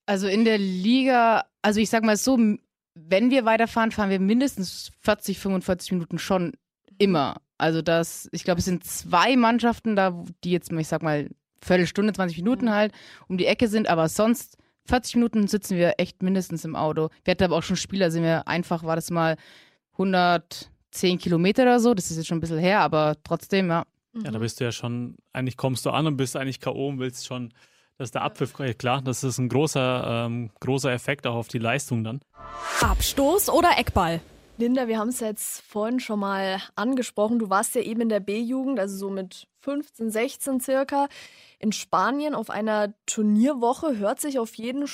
Also 0.06 0.28
in 0.28 0.44
der 0.44 0.58
Liga, 0.58 1.44
also 1.60 1.80
ich 1.80 1.90
sag 1.90 2.04
mal 2.04 2.16
so, 2.16 2.38
wenn 2.94 3.30
wir 3.30 3.44
weiterfahren, 3.44 3.90
fahren 3.90 4.10
wir 4.10 4.20
mindestens 4.20 4.92
40, 5.00 5.40
45 5.40 5.92
Minuten 5.92 6.18
schon 6.20 6.52
immer. 6.98 7.40
Also 7.58 7.82
das, 7.82 8.28
ich 8.32 8.44
glaube, 8.44 8.60
es 8.60 8.64
sind 8.64 8.84
zwei 8.84 9.36
Mannschaften 9.36 9.96
da, 9.96 10.24
die 10.44 10.52
jetzt, 10.52 10.72
ich 10.72 10.88
sag 10.88 11.02
mal, 11.02 11.28
Viertelstunde, 11.60 12.12
20 12.12 12.38
Minuten 12.38 12.66
mhm. 12.66 12.70
halt 12.70 12.92
um 13.26 13.36
die 13.36 13.46
Ecke 13.46 13.68
sind, 13.68 13.88
aber 13.88 14.08
sonst 14.08 14.56
40 14.86 15.16
Minuten 15.16 15.46
sitzen 15.48 15.76
wir 15.76 15.94
echt 15.98 16.22
mindestens 16.22 16.64
im 16.64 16.76
Auto. 16.76 17.10
Wir 17.24 17.32
hatten 17.32 17.44
aber 17.44 17.56
auch 17.56 17.62
schon 17.62 17.76
Spieler, 17.76 18.10
sind 18.10 18.22
wir 18.22 18.48
einfach, 18.48 18.84
war 18.84 18.96
das 18.96 19.10
mal 19.10 19.36
110 19.92 21.18
Kilometer 21.18 21.62
oder 21.62 21.80
so. 21.80 21.94
Das 21.94 22.10
ist 22.10 22.16
jetzt 22.16 22.26
schon 22.26 22.38
ein 22.38 22.40
bisschen 22.40 22.58
her, 22.58 22.80
aber 22.80 23.16
trotzdem, 23.22 23.68
ja. 23.68 23.84
Ja, 24.24 24.30
da 24.30 24.38
bist 24.38 24.58
du 24.58 24.64
ja 24.64 24.72
schon, 24.72 25.16
eigentlich 25.32 25.56
kommst 25.56 25.84
du 25.84 25.90
an 25.90 26.06
und 26.06 26.16
bist 26.16 26.36
eigentlich 26.36 26.60
K.O. 26.60 26.88
und 26.88 26.98
willst 26.98 27.26
schon, 27.26 27.52
dass 27.98 28.10
der 28.10 28.22
Abpfiff, 28.22 28.54
klar, 28.78 29.02
das 29.02 29.22
ist 29.22 29.38
ein 29.38 29.48
großer, 29.48 30.26
ähm, 30.26 30.50
großer 30.60 30.92
Effekt 30.92 31.26
auch 31.26 31.34
auf 31.34 31.48
die 31.48 31.58
Leistung 31.58 32.04
dann. 32.04 32.20
Abstoß 32.80 33.50
oder 33.50 33.76
Eckball? 33.76 34.20
Linda, 34.60 34.88
wir 34.88 34.98
haben 34.98 35.10
es 35.10 35.20
jetzt 35.20 35.62
vorhin 35.62 36.00
schon 36.00 36.18
mal 36.18 36.60
angesprochen. 36.74 37.38
Du 37.38 37.48
warst 37.48 37.76
ja 37.76 37.80
eben 37.80 38.00
in 38.00 38.08
der 38.08 38.18
B-Jugend, 38.18 38.80
also 38.80 38.96
so 38.96 39.08
mit 39.08 39.46
15, 39.60 40.10
16 40.10 40.60
circa, 40.60 41.06
in 41.60 41.70
Spanien 41.70 42.34
auf 42.34 42.50
einer 42.50 42.92
Turnierwoche. 43.06 43.98
Hört 43.98 44.20
sich 44.20 44.40
auf 44.40 44.54
jeden, 44.56 44.84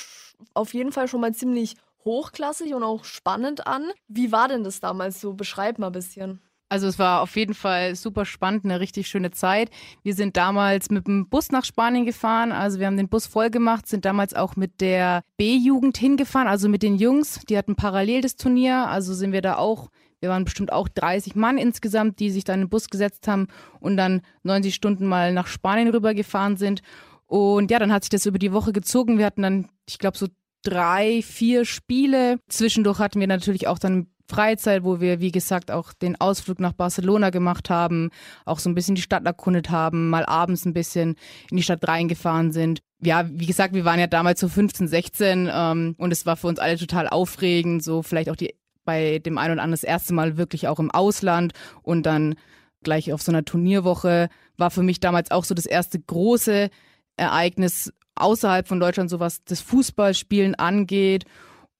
auf 0.53 0.75
jeden 0.75 0.91
Fall 0.91 1.07
schon 1.07 1.21
mal 1.21 1.33
ziemlich 1.33 1.77
hochklassig 2.03 2.75
und 2.75 2.83
auch 2.83 3.05
spannend 3.05 3.65
an. 3.65 3.89
Wie 4.07 4.31
war 4.31 4.47
denn 4.49 4.63
das 4.63 4.81
damals 4.81 5.19
so? 5.19 5.33
Beschreib 5.33 5.79
mal 5.79 5.87
ein 5.87 5.93
bisschen. 5.93 6.44
Also 6.67 6.87
es 6.87 6.97
war 6.97 7.21
auf 7.21 7.35
jeden 7.35 7.53
Fall 7.53 7.95
super 7.95 8.25
spannend, 8.25 8.65
eine 8.65 8.79
richtig 8.79 9.07
schöne 9.07 9.29
Zeit. 9.29 9.69
Wir 10.01 10.15
sind 10.15 10.35
damals 10.35 10.89
mit 10.89 11.05
dem 11.05 11.29
Bus 11.29 11.51
nach 11.51 11.63
Spanien 11.63 12.05
gefahren, 12.05 12.51
also 12.51 12.79
wir 12.79 12.87
haben 12.87 12.97
den 12.97 13.07
Bus 13.07 13.27
voll 13.27 13.51
gemacht, 13.51 13.87
sind 13.87 14.03
damals 14.03 14.33
auch 14.33 14.55
mit 14.55 14.81
der 14.81 15.21
B-Jugend 15.37 15.97
hingefahren, 15.97 16.47
also 16.47 16.67
mit 16.67 16.81
den 16.81 16.95
Jungs, 16.95 17.41
die 17.47 17.57
hatten 17.57 17.75
parallel 17.75 18.21
das 18.21 18.35
Turnier, 18.35 18.87
also 18.87 19.13
sind 19.13 19.31
wir 19.31 19.41
da 19.41 19.57
auch 19.57 19.89
Wir 20.25 20.29
waren 20.29 20.45
bestimmt 20.45 20.71
auch 20.71 20.87
30 20.87 21.35
Mann 21.35 21.57
insgesamt, 21.59 22.19
die 22.19 22.31
sich 22.31 22.43
dann 22.43 22.61
in 22.61 22.65
den 22.65 22.69
Bus 22.69 22.89
gesetzt 22.89 23.27
haben 23.27 23.47
und 23.79 23.95
dann 23.95 24.21
90 24.41 24.73
Stunden 24.73 25.05
mal 25.05 25.33
nach 25.33 25.45
Spanien 25.45 25.89
rübergefahren 25.89 26.57
sind. 26.57 26.81
Und 27.27 27.69
ja, 27.69 27.77
dann 27.77 27.91
hat 27.91 28.03
sich 28.03 28.09
das 28.09 28.25
über 28.25 28.39
die 28.39 28.51
Woche 28.53 28.71
gezogen. 28.73 29.17
Wir 29.17 29.25
hatten 29.25 29.41
dann, 29.41 29.69
ich 29.87 29.99
glaube, 29.99 30.17
so 30.17 30.27
drei, 30.63 31.21
vier 31.21 31.63
Spiele. 31.65 32.39
Zwischendurch 32.49 32.99
hatten 32.99 33.19
wir 33.19 33.27
natürlich 33.27 33.67
auch 33.67 33.77
dann 33.77 34.07
Freizeit, 34.27 34.83
wo 34.83 34.99
wir, 34.99 35.19
wie 35.19 35.31
gesagt, 35.31 35.71
auch 35.71 35.93
den 35.93 36.19
Ausflug 36.19 36.59
nach 36.59 36.73
Barcelona 36.73 37.29
gemacht 37.29 37.69
haben, 37.69 38.09
auch 38.45 38.59
so 38.59 38.69
ein 38.69 38.75
bisschen 38.75 38.95
die 38.95 39.01
Stadt 39.01 39.25
erkundet 39.25 39.69
haben, 39.69 40.09
mal 40.09 40.25
abends 40.25 40.65
ein 40.65 40.73
bisschen 40.73 41.15
in 41.51 41.57
die 41.57 41.63
Stadt 41.63 41.87
reingefahren 41.87 42.51
sind. 42.51 42.81
Ja, 43.01 43.29
wie 43.29 43.45
gesagt, 43.45 43.73
wir 43.73 43.85
waren 43.85 43.99
ja 43.99 44.07
damals 44.07 44.39
so 44.39 44.47
15, 44.47 44.87
16 44.87 45.49
ähm, 45.51 45.95
und 45.97 46.11
es 46.11 46.25
war 46.25 46.37
für 46.37 46.47
uns 46.47 46.59
alle 46.59 46.77
total 46.77 47.07
aufregend, 47.07 47.83
so 47.83 48.01
vielleicht 48.01 48.29
auch 48.29 48.35
die 48.35 48.55
bei 48.83 49.19
dem 49.19 49.37
einen 49.37 49.53
oder 49.53 49.63
anderen 49.63 49.71
das 49.71 49.83
erste 49.83 50.13
Mal 50.13 50.37
wirklich 50.37 50.67
auch 50.67 50.79
im 50.79 50.91
Ausland 50.91 51.53
und 51.81 52.05
dann 52.05 52.35
gleich 52.83 53.11
auf 53.11 53.21
so 53.21 53.31
einer 53.31 53.43
Turnierwoche 53.43 54.29
war 54.57 54.71
für 54.71 54.83
mich 54.83 54.99
damals 54.99 55.31
auch 55.31 55.43
so 55.43 55.55
das 55.55 55.65
erste 55.65 55.99
große 55.99 56.69
Ereignis 57.17 57.91
außerhalb 58.13 58.67
von 58.67 58.79
Deutschland, 58.79 59.09
so 59.09 59.19
was 59.19 59.43
das 59.43 59.59
Fußballspielen 59.61 60.55
angeht 60.55 61.25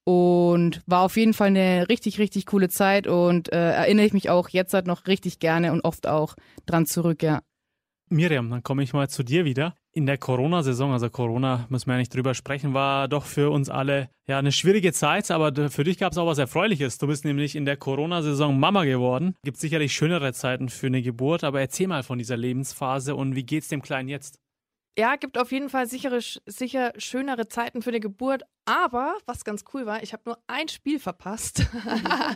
und 0.05 0.81
war 0.85 1.01
auf 1.01 1.17
jeden 1.17 1.33
Fall 1.33 1.47
eine 1.47 1.89
richtig, 1.89 2.19
richtig 2.19 2.45
coole 2.45 2.69
Zeit 2.69 3.07
und 3.07 3.51
äh, 3.51 3.71
erinnere 3.71 4.05
ich 4.05 4.13
mich 4.13 4.29
auch 4.29 4.49
jetzt 4.49 4.73
halt 4.73 4.87
noch 4.87 5.07
richtig 5.07 5.39
gerne 5.39 5.71
und 5.73 5.81
oft 5.81 6.07
auch 6.07 6.35
dran 6.65 6.85
zurück, 6.85 7.21
ja. 7.23 7.41
Miriam, 8.07 8.51
dann 8.51 8.61
komme 8.61 8.83
ich 8.83 8.93
mal 8.93 9.09
zu 9.09 9.23
dir 9.23 9.45
wieder. 9.45 9.75
In 9.91 10.05
der 10.05 10.19
Corona-Saison, 10.19 10.91
also 10.91 11.09
Corona 11.09 11.65
müssen 11.69 11.87
wir 11.87 11.93
ja 11.93 11.99
nicht 11.99 12.13
drüber 12.13 12.35
sprechen, 12.35 12.75
war 12.75 13.07
doch 13.07 13.25
für 13.25 13.49
uns 13.49 13.69
alle 13.69 14.09
ja 14.27 14.37
eine 14.37 14.51
schwierige 14.51 14.93
Zeit, 14.93 15.31
aber 15.31 15.71
für 15.71 15.83
dich 15.83 15.97
gab 15.97 16.11
es 16.11 16.17
auch 16.19 16.27
was 16.27 16.37
Erfreuliches. 16.37 16.99
Du 16.99 17.07
bist 17.07 17.25
nämlich 17.25 17.55
in 17.55 17.65
der 17.65 17.77
Corona-Saison 17.77 18.59
Mama 18.59 18.83
geworden. 18.83 19.35
Gibt 19.43 19.57
sicherlich 19.57 19.93
schönere 19.93 20.33
Zeiten 20.33 20.69
für 20.69 20.87
eine 20.87 21.01
Geburt, 21.01 21.43
aber 21.43 21.61
erzähl 21.61 21.87
mal 21.87 22.03
von 22.03 22.19
dieser 22.19 22.37
Lebensphase 22.37 23.15
und 23.15 23.35
wie 23.35 23.43
geht's 23.43 23.69
dem 23.69 23.81
Kleinen 23.81 24.09
jetzt? 24.09 24.39
Ja, 24.97 25.15
gibt 25.15 25.37
auf 25.37 25.51
jeden 25.51 25.69
Fall 25.69 25.87
sichere, 25.87 26.19
sicher 26.45 26.93
schönere 26.97 27.47
Zeiten 27.47 27.81
für 27.81 27.89
eine 27.89 27.99
Geburt. 27.99 28.43
Aber 28.65 29.15
was 29.27 29.45
ganz 29.45 29.63
cool 29.73 29.85
war, 29.85 30.01
ich 30.01 30.11
habe 30.13 30.23
nur 30.25 30.39
ein 30.47 30.67
Spiel 30.67 30.99
verpasst 30.99 31.67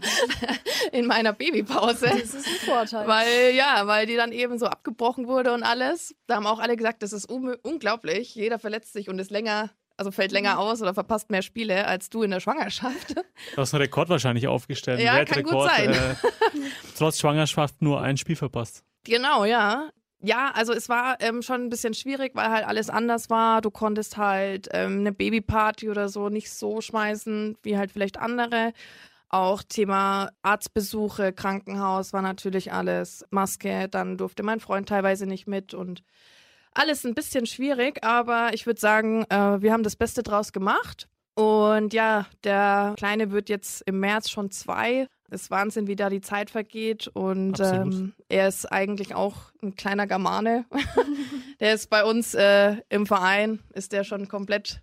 in 0.92 1.08
meiner 1.08 1.34
Babypause. 1.34 2.06
Das 2.06 2.36
ist 2.36 2.48
ein 2.48 2.66
Vorteil. 2.66 3.08
Weil, 3.08 3.56
ja, 3.56 3.88
weil 3.88 4.06
die 4.06 4.16
dann 4.16 4.32
eben 4.32 4.60
so 4.60 4.68
abgebrochen 4.68 5.28
wurde 5.28 5.54
und 5.54 5.64
alles. 5.64 6.16
Da 6.28 6.36
haben 6.36 6.46
auch 6.46 6.60
alle 6.60 6.78
gesagt, 6.78 7.02
das 7.02 7.14
ist 7.14 7.26
unglaublich. 7.26 8.36
Jeder 8.36 8.60
verletzt 8.60 8.94
sich 8.94 9.10
und 9.10 9.18
ist 9.20 9.32
länger 9.32 9.72
also 9.98 10.12
fällt 10.12 10.32
länger 10.32 10.54
mhm. 10.54 10.60
aus 10.60 10.82
oder 10.82 10.94
verpasst 10.94 11.30
mehr 11.30 11.42
Spiele 11.42 11.86
als 11.86 12.10
du 12.10 12.24
in 12.24 12.32
der 12.32 12.40
Schwangerschaft. 12.40 13.16
Du 13.18 13.58
hast 13.58 13.74
einen 13.74 13.82
Rekord 13.82 14.08
wahrscheinlich 14.08 14.48
aufgestellt. 14.48 15.02
Ja, 15.02 15.26
kann 15.26 15.44
gut 15.44 15.64
sein. 15.64 15.92
Äh, 15.92 16.16
trotz 16.98 17.20
Schwangerschaft 17.20 17.82
nur 17.82 18.00
ein 18.00 18.16
Spiel 18.16 18.38
verpasst. 18.38 18.86
Genau, 19.04 19.44
ja 19.44 19.90
ja, 20.22 20.52
also 20.54 20.74
es 20.74 20.90
war 20.90 21.18
ähm, 21.22 21.42
schon 21.42 21.64
ein 21.66 21.70
bisschen 21.70 21.94
schwierig, 21.94 22.36
weil 22.36 22.50
halt 22.50 22.66
alles 22.68 22.90
anders 22.90 23.30
war. 23.30 23.62
Du 23.62 23.72
konntest 23.72 24.18
halt 24.18 24.68
ähm, 24.72 25.00
eine 25.00 25.14
Babyparty 25.14 25.90
oder 25.90 26.10
so 26.10 26.30
nicht 26.30 26.52
so 26.52 26.82
schmeißen 26.82 27.58
wie 27.64 27.78
halt 27.78 27.92
vielleicht 27.92 28.18
andere. 28.18 28.74
Auch 29.30 29.64
Thema 29.64 30.30
Arztbesuche, 30.42 31.32
Krankenhaus 31.32 32.14
war 32.14 32.22
natürlich 32.22 32.74
alles 32.74 33.24
Maske. 33.30 33.88
Dann 33.88 34.18
durfte 34.18 34.44
mein 34.44 34.60
Freund 34.60 34.90
teilweise 34.90 35.26
nicht 35.26 35.48
mit 35.48 35.74
und 35.74 36.04
alles 36.74 37.06
ein 37.06 37.14
bisschen 37.14 37.46
schwierig. 37.46 38.04
Aber 38.04 38.54
ich 38.54 38.66
würde 38.66 38.80
sagen, 38.82 39.24
äh, 39.30 39.62
wir 39.62 39.72
haben 39.72 39.84
das 39.84 39.96
Beste 39.96 40.24
draus 40.24 40.52
gemacht. 40.52 41.08
Und 41.36 41.94
ja, 41.94 42.26
der 42.44 42.96
Kleine 42.98 43.32
wird 43.32 43.48
jetzt 43.48 43.84
im 43.86 44.02
März 44.02 44.30
schon 44.30 44.52
zwei 44.52 45.08
ist 45.32 45.52
Wahnsinn, 45.52 45.88
wie 45.88 45.96
da 45.96 46.10
die 46.10 46.22
Zeit 46.22 46.50
vergeht. 46.50 47.08
Und 47.08 47.60
ähm, 47.60 48.14
er 48.28 48.48
ist 48.48 48.66
eigentlich 48.66 49.16
auch 49.16 49.36
ein 49.62 49.76
kleiner 49.76 50.08
Germane. 50.08 50.66
der 51.60 51.74
ist 51.74 51.90
bei 51.90 52.04
uns 52.04 52.34
äh, 52.34 52.78
im 52.90 53.06
Verein, 53.06 53.60
ist 53.74 53.92
der 53.92 54.04
schon 54.04 54.28
komplett 54.28 54.82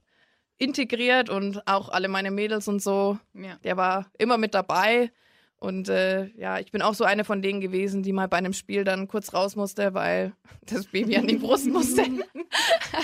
integriert 0.59 1.29
und 1.29 1.67
auch 1.67 1.89
alle 1.89 2.09
meine 2.09 2.31
Mädels 2.31 2.69
und 2.69 2.83
so. 2.83 3.19
Ja. 3.35 3.59
Der 3.65 3.77
war 3.77 4.07
immer 4.19 4.39
mit 4.39 4.55
dabei. 4.55 5.11
Und 5.59 5.89
äh, 5.89 6.27
ja, 6.37 6.59
ich 6.59 6.71
bin 6.71 6.83
auch 6.83 6.95
so 6.95 7.05
eine 7.05 7.25
von 7.25 7.41
denen 7.41 7.61
gewesen, 7.61 8.03
die 8.03 8.13
mal 8.13 8.29
bei 8.29 8.37
einem 8.37 8.53
Spiel 8.53 8.85
dann 8.85 9.09
kurz 9.09 9.33
raus 9.33 9.57
musste, 9.57 9.95
weil 9.95 10.33
das 10.67 10.87
Baby 10.87 11.17
an 11.17 11.27
die 11.27 11.37
Brust 11.37 11.67
musste. 11.67 12.05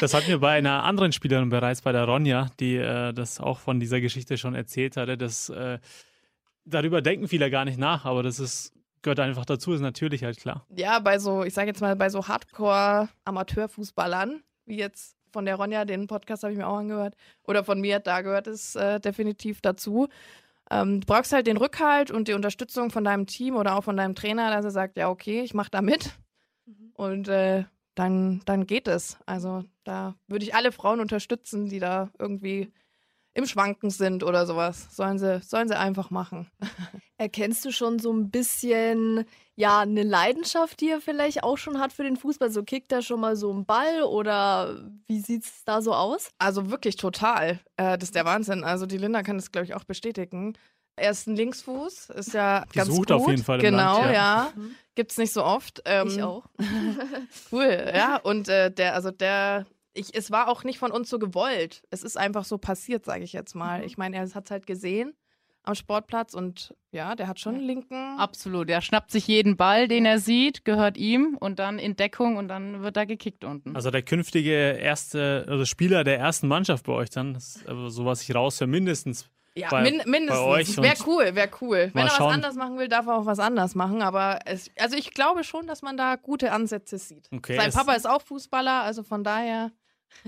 Das 0.01 0.13
hatten 0.13 0.29
wir 0.29 0.39
bei 0.39 0.53
einer 0.53 0.85
anderen 0.85 1.13
Spielerin 1.13 1.49
bereits, 1.49 1.81
bei 1.81 1.93
der 1.93 2.05
Ronja, 2.05 2.51
die 2.61 2.77
äh, 2.77 3.13
das 3.13 3.41
auch 3.41 3.59
von 3.59 3.81
dieser 3.81 4.01
Geschichte 4.01 4.37
schon 4.37 4.55
erzählt 4.55 4.97
hatte, 4.97 5.17
dass 5.17 5.49
äh, 5.49 5.79
darüber 6.65 7.03
denken 7.03 7.29
viele 7.29 7.51
gar 7.51 7.65
nicht 7.65 7.79
nach, 7.79 8.05
aber 8.05 8.23
das 8.23 8.39
ist, 8.41 8.73
gehört 9.03 9.21
einfach 9.21 9.45
dazu, 9.45 9.73
ist 9.73 9.81
natürlich 9.81 10.25
halt 10.25 10.39
klar. 10.39 10.67
Ja, 10.75 10.99
bei 10.99 11.19
so, 11.19 11.45
ich 11.45 11.55
sage 11.55 11.69
jetzt 11.69 11.81
mal, 11.81 11.97
bei 11.97 12.11
so 12.11 12.29
Hardcore-Amateurfußballern, 12.29 14.43
wie 14.67 14.79
jetzt 14.79 15.17
von 15.33 15.45
der 15.45 15.57
Ronja, 15.57 15.85
den 15.85 16.07
Podcast 16.07 16.43
habe 16.43 16.53
ich 16.53 16.59
mir 16.59 16.67
auch 16.67 16.79
angehört, 16.79 17.15
oder 17.45 17.65
von 17.65 17.81
mir, 17.81 18.01
da 18.01 18.21
gehört 18.21 18.47
es 18.47 18.77
äh, 18.77 19.01
definitiv 19.01 19.61
dazu. 19.61 20.09
Ähm, 20.71 21.01
du 21.01 21.07
brauchst 21.07 21.33
halt 21.33 21.47
den 21.47 21.57
Rückhalt 21.57 22.11
und 22.11 22.29
die 22.29 22.35
Unterstützung 22.35 22.91
von 22.91 23.05
deinem 23.05 23.27
Team 23.27 23.57
oder 23.57 23.77
auch 23.77 23.85
von 23.85 23.97
deinem 23.97 24.15
Trainer, 24.15 24.51
dass 24.51 24.65
er 24.65 24.71
sagt, 24.71 24.97
ja, 24.97 25.09
okay, 25.09 25.43
ich 25.43 25.55
mache 25.55 25.71
da 25.71 25.83
mit. 25.83 26.11
Mhm. 26.67 26.93
Und 26.95 27.29
äh, 27.29 27.65
dann, 27.95 28.43
dann 28.45 28.67
geht 28.67 28.89
es. 28.89 29.19
Also 29.27 29.65
da 29.85 30.15
würde 30.29 30.45
ich 30.45 30.55
alle 30.55 30.73
Frauen 30.73 31.01
unterstützen, 31.01 31.69
die 31.69 31.79
da 31.79 32.11
irgendwie 32.19 32.73
im 33.35 33.47
Schwanken 33.47 33.91
sind 33.91 34.25
oder 34.25 34.47
sowas. 34.47 34.89
Sollen 34.95 35.19
sie, 35.19 35.41
sollen 35.41 35.69
sie 35.69 35.79
einfach 35.79 36.11
machen. 36.11 36.51
Erkennst 37.19 37.65
du 37.65 37.73
schon 37.73 37.99
so 37.99 38.13
ein 38.13 38.31
bisschen, 38.31 39.25
ja, 39.55 39.81
eine 39.81 40.03
Leidenschaft, 40.03 40.81
die 40.81 40.91
er 40.91 41.01
vielleicht 41.01 41.43
auch 41.43 41.57
schon 41.57 41.79
hat 41.79 41.93
für 41.93 42.03
den 42.03 42.17
Fußball? 42.17 42.51
So 42.51 42.63
kickt 42.63 42.93
er 42.93 43.01
schon 43.01 43.21
mal 43.21 43.37
so 43.37 43.51
einen 43.51 43.65
Ball 43.65 44.03
oder 44.03 44.85
wie 45.07 45.21
sieht 45.21 45.45
es 45.45 45.65
da 45.65 45.81
so 45.81 45.95
aus? 45.95 46.31
Also 46.39 46.71
wirklich 46.71 46.97
total. 46.97 47.61
Äh, 47.77 47.97
das 47.97 48.09
ist 48.09 48.15
der 48.15 48.25
Wahnsinn. 48.25 48.65
Also 48.65 48.87
die 48.87 48.99
Linda 48.99 49.23
kann 49.23 49.37
das, 49.37 49.51
glaube 49.51 49.65
ich, 49.65 49.75
auch 49.75 49.85
bestätigen. 49.85 50.55
Er 50.97 51.13
ist 51.13 51.27
ein 51.27 51.37
Linksfuß, 51.37 52.11
ist 52.11 52.35
ja 52.35 52.65
ganz 52.75 52.89
Gesucht 52.89 53.09
gut. 53.09 53.13
auf 53.13 53.29
jeden 53.29 53.43
Fall. 53.43 53.59
Genau, 53.61 54.01
Land, 54.01 54.07
ja. 54.07 54.13
ja. 54.13 54.53
Mhm. 54.55 54.75
Gibt's 54.95 55.17
nicht 55.17 55.33
so 55.33 55.43
oft. 55.43 55.81
Ähm, 55.87 56.09
ich 56.09 56.23
auch. 56.23 56.45
cool, 57.53 57.93
ja. 57.95 58.17
Und 58.17 58.49
äh, 58.49 58.71
der, 58.71 58.95
also 58.95 59.11
der 59.11 59.65
ich, 59.95 60.15
es 60.15 60.31
war 60.31 60.49
auch 60.49 60.65
nicht 60.65 60.79
von 60.79 60.91
uns 60.91 61.11
so 61.11 61.19
gewollt. 61.19 61.83
Es 61.91 62.03
ist 62.03 62.17
einfach 62.17 62.45
so 62.45 62.59
passiert, 62.59 63.05
sage 63.05 63.25
ich 63.25 63.33
jetzt 63.33 63.55
mal. 63.55 63.81
Mhm. 63.81 63.85
Ich 63.85 63.99
meine, 63.99 64.17
er 64.17 64.23
hat 64.23 64.45
es 64.45 64.51
halt 64.51 64.67
gesehen 64.67 65.15
am 65.65 65.75
Sportplatz 65.75 66.35
und 66.35 66.75
ja, 66.91 67.15
der 67.15 67.29
hat 67.29 67.39
schon 67.39 67.55
einen 67.55 67.65
linken. 67.65 68.19
Absolut. 68.19 68.69
Er 68.69 68.83
schnappt 68.83 69.11
sich 69.11 69.27
jeden 69.27 69.57
Ball, 69.57 69.89
den 69.89 70.05
er 70.05 70.19
sieht, 70.19 70.65
gehört 70.65 70.97
ihm 70.97 71.37
und 71.39 71.59
dann 71.59 71.79
in 71.79 71.97
Deckung 71.97 72.37
und 72.37 72.49
dann 72.49 72.83
wird 72.83 72.97
er 72.97 73.07
gekickt 73.07 73.45
unten. 73.45 73.77
Also 73.77 73.91
der 73.91 74.03
künftige 74.03 74.53
erste, 74.53 75.47
also 75.49 75.65
Spieler 75.65 76.05
der 76.05 76.19
ersten 76.19 76.49
Mannschaft 76.49 76.87
bei 76.87 76.93
euch 76.93 77.11
dann, 77.11 77.35
also 77.35 77.89
so 77.89 78.05
was 78.05 78.23
ich 78.23 78.35
raushöre, 78.35 78.69
mindestens. 78.69 79.29
Ja, 79.55 79.69
bei, 79.69 79.83
min 79.83 80.03
mindestens. 80.07 80.79
Wäre 80.79 80.97
cool, 81.07 81.35
wäre 81.35 81.51
cool. 81.61 81.91
Wenn 81.93 82.07
er 82.07 82.13
was 82.13 82.21
anders 82.21 82.55
machen 82.55 82.79
will, 82.79 82.89
darf 82.89 83.07
er 83.07 83.19
auch 83.19 83.27
was 83.27 83.39
anders 83.39 83.75
machen. 83.75 84.01
Aber 84.01 84.41
es, 84.47 84.71
also 84.79 84.97
ich 84.97 85.13
glaube 85.13 85.45
schon, 85.45 85.67
dass 85.67 85.83
man 85.83 85.99
da 85.99 86.17
gute 86.17 86.53
Ansätze 86.53 86.97
sieht. 86.97 87.29
Okay, 87.31 87.57
Sein 87.57 87.71
Papa 87.71 87.93
ist 87.93 88.09
auch 88.09 88.23
Fußballer, 88.23 88.83
also 88.83 89.03
von 89.03 89.23
daher. 89.23 89.71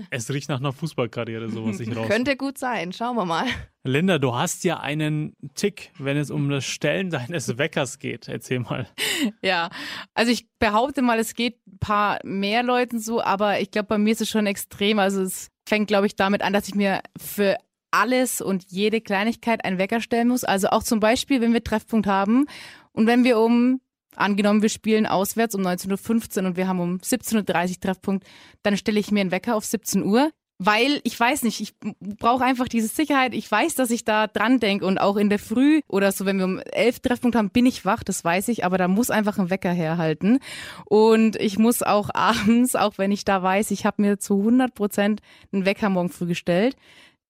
Es 0.09 0.29
riecht 0.29 0.49
nach 0.49 0.59
einer 0.59 0.73
Fußballkarriere, 0.73 1.49
so 1.49 1.65
was 1.65 1.79
ich 1.79 1.95
raus. 1.95 2.07
Könnte 2.07 2.35
gut 2.35 2.57
sein, 2.57 2.91
schauen 2.91 3.15
wir 3.15 3.25
mal. 3.25 3.45
Linda, 3.83 4.17
du 4.17 4.35
hast 4.35 4.63
ja 4.63 4.79
einen 4.79 5.35
Tick, 5.53 5.91
wenn 5.99 6.17
es 6.17 6.31
um 6.31 6.49
das 6.49 6.65
Stellen 6.65 7.09
deines 7.09 7.57
Weckers 7.57 7.99
geht. 7.99 8.27
Erzähl 8.27 8.59
mal. 8.59 8.87
Ja, 9.41 9.69
also 10.13 10.31
ich 10.31 10.45
behaupte 10.59 11.01
mal, 11.01 11.19
es 11.19 11.35
geht 11.35 11.65
ein 11.67 11.77
paar 11.79 12.19
mehr 12.23 12.63
Leuten 12.63 12.99
so, 12.99 13.21
aber 13.21 13.61
ich 13.61 13.71
glaube, 13.71 13.87
bei 13.87 13.97
mir 13.97 14.11
ist 14.11 14.21
es 14.21 14.29
schon 14.29 14.45
extrem. 14.45 14.99
Also 14.99 15.21
es 15.21 15.49
fängt, 15.67 15.87
glaube 15.87 16.05
ich, 16.07 16.15
damit 16.15 16.41
an, 16.41 16.51
dass 16.51 16.67
ich 16.67 16.75
mir 16.75 17.01
für 17.17 17.57
alles 17.91 18.41
und 18.41 18.65
jede 18.67 18.99
Kleinigkeit 18.99 19.63
einen 19.63 19.77
Wecker 19.77 20.01
stellen 20.01 20.27
muss. 20.27 20.43
Also 20.43 20.67
auch 20.67 20.83
zum 20.83 20.99
Beispiel, 20.99 21.39
wenn 21.39 21.53
wir 21.53 21.63
Treffpunkt 21.63 22.07
haben 22.07 22.45
und 22.91 23.07
wenn 23.07 23.23
wir 23.23 23.39
um 23.39 23.79
Angenommen, 24.15 24.61
wir 24.61 24.69
spielen 24.69 25.05
auswärts 25.05 25.55
um 25.55 25.61
19.15 25.61 26.41
Uhr 26.41 26.47
und 26.47 26.57
wir 26.57 26.67
haben 26.67 26.79
um 26.79 26.97
17.30 26.97 27.69
Uhr 27.69 27.79
Treffpunkt, 27.79 28.25
dann 28.63 28.77
stelle 28.77 28.99
ich 28.99 29.11
mir 29.11 29.21
einen 29.21 29.31
Wecker 29.31 29.55
auf 29.55 29.65
17 29.65 30.03
Uhr, 30.03 30.31
weil 30.57 31.01
ich 31.03 31.19
weiß 31.19 31.43
nicht, 31.43 31.59
ich 31.59 31.73
brauche 32.17 32.43
einfach 32.43 32.67
diese 32.67 32.87
Sicherheit. 32.87 33.33
Ich 33.33 33.49
weiß, 33.51 33.75
dass 33.75 33.89
ich 33.89 34.05
da 34.05 34.27
dran 34.27 34.59
denke 34.59 34.85
und 34.85 34.99
auch 34.99 35.17
in 35.17 35.29
der 35.29 35.39
Früh 35.39 35.81
oder 35.87 36.11
so, 36.11 36.25
wenn 36.25 36.37
wir 36.37 36.45
um 36.45 36.59
elf 36.59 36.99
Treffpunkt 36.99 37.35
haben, 37.35 37.49
bin 37.49 37.65
ich 37.65 37.83
wach, 37.83 38.03
das 38.03 38.23
weiß 38.23 38.47
ich, 38.47 38.63
aber 38.63 38.77
da 38.77 38.87
muss 38.87 39.09
einfach 39.09 39.37
ein 39.37 39.49
Wecker 39.49 39.71
herhalten. 39.71 40.39
Und 40.85 41.35
ich 41.35 41.57
muss 41.59 41.83
auch 41.83 42.09
abends, 42.13 42.75
auch 42.75 42.97
wenn 42.97 43.11
ich 43.11 43.25
da 43.25 43.43
weiß, 43.43 43.71
ich 43.71 43.85
habe 43.85 44.01
mir 44.01 44.17
zu 44.17 44.39
100 44.39 44.73
Prozent 44.73 45.21
einen 45.51 45.65
Wecker 45.65 45.89
morgen 45.89 46.09
früh 46.09 46.27
gestellt, 46.27 46.77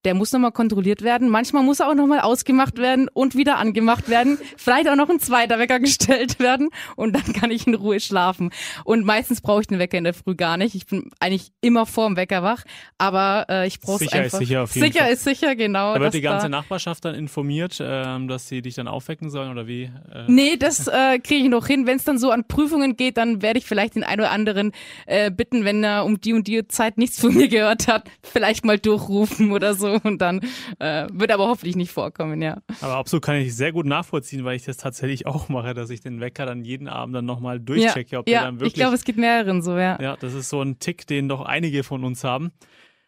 der 0.06 0.13
muss 0.13 0.32
nochmal 0.32 0.52
kontrolliert 0.52 1.02
werden. 1.02 1.30
Manchmal 1.30 1.63
muss 1.63 1.80
er 1.80 1.89
auch 1.89 1.96
nochmal 1.96 2.20
ausgemacht 2.20 2.78
werden 2.78 3.10
und 3.12 3.36
wieder 3.36 3.58
angemacht 3.58 4.08
werden. 4.08 4.38
Vielleicht 4.56 4.88
auch 4.88 4.96
noch 4.96 5.10
ein 5.10 5.20
zweiter 5.20 5.60
Wecker 5.60 5.80
gestellt 5.80 6.39
werden 6.39 6.70
und 6.96 7.13
dann 7.13 7.34
kann 7.34 7.52
ich 7.52 7.68
in 7.68 7.76
Ruhe 7.76 8.00
schlafen. 8.00 8.52
Und 8.84 9.06
meistens 9.06 9.41
brauche 9.41 9.62
ich 9.62 9.68
den 9.68 9.80
Wecker 9.80 9.98
in 9.98 10.04
der 10.04 10.13
Früh 10.13 10.36
gar 10.36 10.58
nicht. 10.58 10.76
Ich 10.76 10.86
bin 10.86 11.10
eigentlich 11.20 11.52
immer 11.62 11.86
vorm 11.86 12.15
Wecker 12.15 12.44
wach, 12.44 12.63
aber 12.98 13.48
äh, 13.50 13.68
ich 13.68 13.80
brauche 13.80 14.06
es 14.06 14.13
einfach. 14.13 14.39
Sicher 14.39 14.41
ist 14.41 14.48
sicher 14.48 14.63
auf 14.63 14.76
jeden 14.76 14.88
sicher 14.88 15.04
Fall. 15.06 15.13
ist 15.13 15.24
sicher, 15.24 15.56
genau. 15.56 15.96
Da 15.96 16.00
wird 16.00 16.13
die 16.13 16.22
ganze 16.22 16.50
Nachbarschaft 16.50 17.04
dann 17.04 17.15
informiert, 17.15 17.78
ähm, 17.82 18.28
dass 18.28 18.48
sie 18.48 18.62
dich 18.62 18.76
dann 18.76 18.88
aufwecken 18.88 19.30
sollen 19.30 19.52
oder 19.52 19.68
wie? 19.68 19.84
Äh? 19.84 20.26
Nee, 20.28 20.58
das 20.58 20.88
äh, 20.88 21.20
kriege 21.20 21.44
ich 21.44 21.50
noch 21.50 21.65
hin. 21.65 21.88
Wenn 21.88 21.98
es 21.98 22.04
dann 22.04 22.20
so 22.20 22.30
an 22.30 22.48
Prüfungen 22.48 22.96
geht, 22.96 23.18
dann 23.18 23.41
werde 23.41 23.58
ich 23.58 23.65
vielleicht 23.65 23.96
den 23.96 24.04
einen 24.04 24.22
oder 24.22 24.32
anderen 24.32 24.72
äh, 25.08 25.32
bitten, 25.32 25.65
wenn 25.65 25.84
er 25.84 26.06
um 26.06 26.22
die 26.22 26.34
und 26.34 26.48
die 26.48 26.68
Zeit 26.68 26.98
nichts 26.98 27.20
von 27.20 27.34
mir 27.34 27.48
gehört 27.48 27.88
hat, 27.88 28.10
vielleicht 28.22 28.65
mal 28.65 28.78
durchrufen 28.78 29.52
oder 29.52 29.74
so 29.74 29.94
und 30.03 30.19
dann 30.19 30.41
äh, 30.79 31.08
wird 31.12 31.31
aber 31.31 31.47
hoffentlich 31.47 31.75
nicht 31.75 31.91
vorkommen, 31.91 32.41
ja. 32.41 32.58
Aber 32.81 32.95
absolut 32.95 33.23
kann 33.23 33.36
ich 33.36 33.55
sehr 33.55 33.71
gut 33.71 33.86
nachvollziehen, 33.86 34.43
weil 34.45 34.55
ich 34.55 34.65
das 34.65 34.77
tatsächlich 34.77 35.25
auch 35.27 35.49
mache, 35.49 35.73
dass 35.73 35.89
ich 35.89 36.01
den 36.01 36.19
Wecker 36.19 36.45
dann 36.45 36.63
jeden 36.63 36.88
Abend 36.88 37.15
dann 37.15 37.25
nochmal 37.25 37.60
durchchecke, 37.60 38.12
ja, 38.12 38.19
ob 38.19 38.29
ja, 38.29 38.39
der 38.39 38.47
dann 38.47 38.55
wirklich. 38.55 38.73
Ich 38.73 38.79
glaube, 38.79 38.95
es 38.95 39.03
geht 39.03 39.17
mehreren 39.17 39.62
so, 39.62 39.77
ja. 39.77 40.01
Ja, 40.01 40.15
das 40.17 40.34
ist 40.34 40.49
so 40.49 40.62
ein 40.62 40.79
Tick, 40.79 41.08
den 41.08 41.29
doch 41.29 41.41
einige 41.41 41.84
von 41.84 42.03
uns 42.03 42.23
haben. 42.23 42.51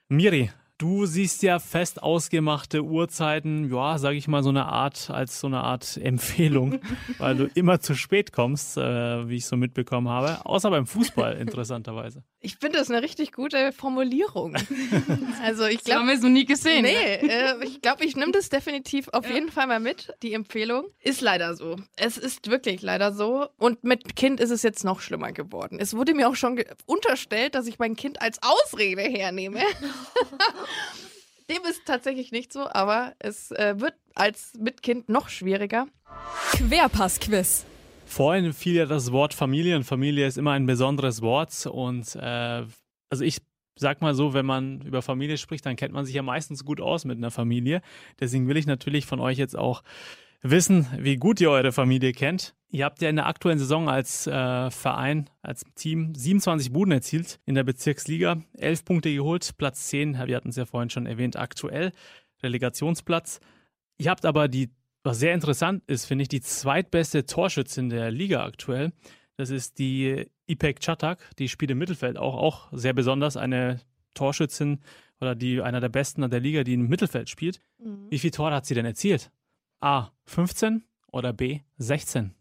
Miri, 0.10 0.50
Du 0.80 1.08
siehst 1.08 1.42
ja 1.42 1.58
fest 1.58 2.04
ausgemachte 2.04 2.84
Uhrzeiten, 2.84 3.74
ja, 3.74 3.98
sage 3.98 4.16
ich 4.16 4.28
mal, 4.28 4.44
so 4.44 4.50
eine 4.50 4.68
Art, 4.68 5.10
als 5.10 5.40
so 5.40 5.48
eine 5.48 5.62
Art 5.62 5.98
Empfehlung, 6.04 6.80
weil 7.18 7.36
du 7.36 7.46
immer 7.56 7.80
zu 7.80 7.96
spät 7.96 8.32
kommst, 8.32 8.78
äh, 8.78 9.28
wie 9.28 9.38
ich 9.38 9.48
so 9.48 9.58
mitbekommen 9.58 10.08
habe. 10.08 10.46
Außer 10.46 10.70
beim 10.70 10.86
Fußball, 10.86 11.38
interessanterweise. 11.38 12.24
Ich 12.48 12.56
finde 12.56 12.80
das 12.80 12.90
eine 12.90 13.02
richtig 13.02 13.34
gute 13.34 13.74
Formulierung. 13.74 14.56
also 15.44 15.66
ich 15.66 15.84
glaube, 15.84 16.00
haben 16.00 16.08
wir 16.08 16.18
so 16.18 16.30
nie 16.30 16.46
gesehen. 16.46 16.84
Nee, 16.84 17.16
äh, 17.16 17.62
ich 17.66 17.82
glaube, 17.82 18.06
ich 18.06 18.16
nehme 18.16 18.32
das 18.32 18.48
definitiv 18.48 19.10
auf 19.10 19.28
ja. 19.28 19.36
jeden 19.36 19.52
Fall 19.52 19.68
mal 19.68 19.82
mit. 19.82 20.14
Die 20.24 20.32
Empfehlung 20.32 20.86
ist 21.02 21.20
leider 21.20 21.58
so. 21.58 21.76
Es 21.98 22.18
ist 22.18 22.50
wirklich 22.50 22.82
leider 22.82 23.12
so. 23.12 23.50
Und 23.58 23.84
mit 23.84 24.16
Kind 24.16 24.40
ist 24.40 24.52
es 24.52 24.64
jetzt 24.64 24.86
noch 24.86 25.02
schlimmer 25.02 25.34
geworden. 25.34 25.78
Es 25.78 25.94
wurde 25.94 26.14
mir 26.14 26.30
auch 26.30 26.38
schon 26.38 26.64
unterstellt, 26.86 27.54
dass 27.54 27.68
ich 27.68 27.80
mein 27.80 27.98
Kind 27.98 28.22
als 28.22 28.40
Ausrede 28.42 29.02
hernehme. 29.02 29.60
Dem 31.50 31.64
ist 31.70 31.82
tatsächlich 31.86 32.32
nicht 32.32 32.54
so, 32.54 32.66
aber 32.70 33.14
es 33.20 33.52
äh, 33.52 33.76
wird 33.78 33.96
als 34.16 34.54
Mitkind 34.58 35.10
noch 35.10 35.28
schwieriger. 35.28 35.88
Querpass-Quiz. 36.54 37.66
Vorhin 38.08 38.54
fiel 38.54 38.76
ja 38.76 38.86
das 38.86 39.12
Wort 39.12 39.34
Familie 39.34 39.76
und 39.76 39.84
Familie 39.84 40.26
ist 40.26 40.38
immer 40.38 40.54
ein 40.54 40.66
besonderes 40.66 41.22
Wort 41.22 41.66
und 41.66 42.16
äh, 42.16 42.64
also 43.10 43.24
ich 43.24 43.38
sag 43.76 44.02
mal 44.02 44.16
so, 44.16 44.34
wenn 44.34 44.46
man 44.46 44.82
über 44.82 45.02
Familie 45.02 45.38
spricht, 45.38 45.66
dann 45.66 45.76
kennt 45.76 45.94
man 45.94 46.06
sich 46.06 46.16
ja 46.16 46.24
meistens 46.24 46.66
gut 46.66 46.82
aus 46.82 47.06
mit 47.06 47.18
einer 47.18 47.32
Familie. 47.32 47.82
Deswegen 48.20 48.48
will 48.48 48.58
ich 48.58 48.66
natürlich 48.66 49.06
von 49.06 49.20
euch 49.20 49.38
jetzt 49.38 49.58
auch 49.58 49.84
wissen, 50.42 50.88
wie 50.98 51.18
gut 51.18 51.42
ihr 51.42 51.52
eure 51.52 51.72
Familie 51.72 52.14
kennt. 52.14 52.56
Ihr 52.70 52.86
habt 52.86 53.02
ja 53.02 53.10
in 53.10 53.18
der 53.18 53.28
aktuellen 53.28 53.60
Saison 53.60 53.90
als 53.90 54.26
äh, 54.26 54.72
Verein, 54.72 55.30
als 55.42 55.64
Team 55.76 56.16
27 56.16 56.72
Buden 56.72 56.92
erzielt 56.92 57.40
in 57.46 57.56
der 57.56 57.64
Bezirksliga, 57.64 58.42
11 58.58 58.86
Punkte 58.86 59.14
geholt, 59.14 59.52
Platz 59.58 59.88
10, 59.88 60.18
wir 60.26 60.36
hatten 60.36 60.50
es 60.50 60.56
ja 60.56 60.66
vorhin 60.66 60.90
schon 60.90 61.06
erwähnt, 61.06 61.38
aktuell, 61.38 61.92
Relegationsplatz. 62.42 63.40
Ihr 63.98 64.10
habt 64.10 64.26
aber 64.26 64.48
die, 64.48 64.70
was 65.08 65.20
sehr 65.20 65.34
interessant 65.34 65.84
ist, 65.88 66.06
finde 66.06 66.24
ich, 66.24 66.28
die 66.28 66.42
zweitbeste 66.42 67.26
Torschützin 67.26 67.90
der 67.90 68.12
Liga 68.12 68.44
aktuell. 68.44 68.92
Das 69.38 69.50
ist 69.50 69.80
die 69.80 70.26
Ipek 70.48 70.82
Chatak, 70.82 71.20
die 71.38 71.48
spielt 71.48 71.72
im 71.72 71.78
Mittelfeld 71.78 72.18
auch, 72.18 72.36
auch 72.36 72.68
sehr 72.74 72.94
besonders, 72.94 73.38
eine 73.38 73.80
Torschützin 74.16 74.82
oder 75.22 75.34
die 75.34 75.62
einer 75.62 75.80
der 75.80 75.90
besten 75.90 76.30
der 76.30 76.40
Liga, 76.40 76.64
die 76.64 76.74
im 76.74 76.88
Mittelfeld 76.88 77.30
spielt. 77.30 77.62
Mhm. 77.78 78.08
Wie 78.10 78.20
viele 78.20 78.32
Tore 78.32 78.54
hat 78.54 78.66
sie 78.66 78.74
denn 78.74 78.86
erzielt? 78.86 79.32
A. 79.80 80.12
15 80.26 80.84
oder 81.12 81.32
B. 81.32 81.62
16? 81.78 82.34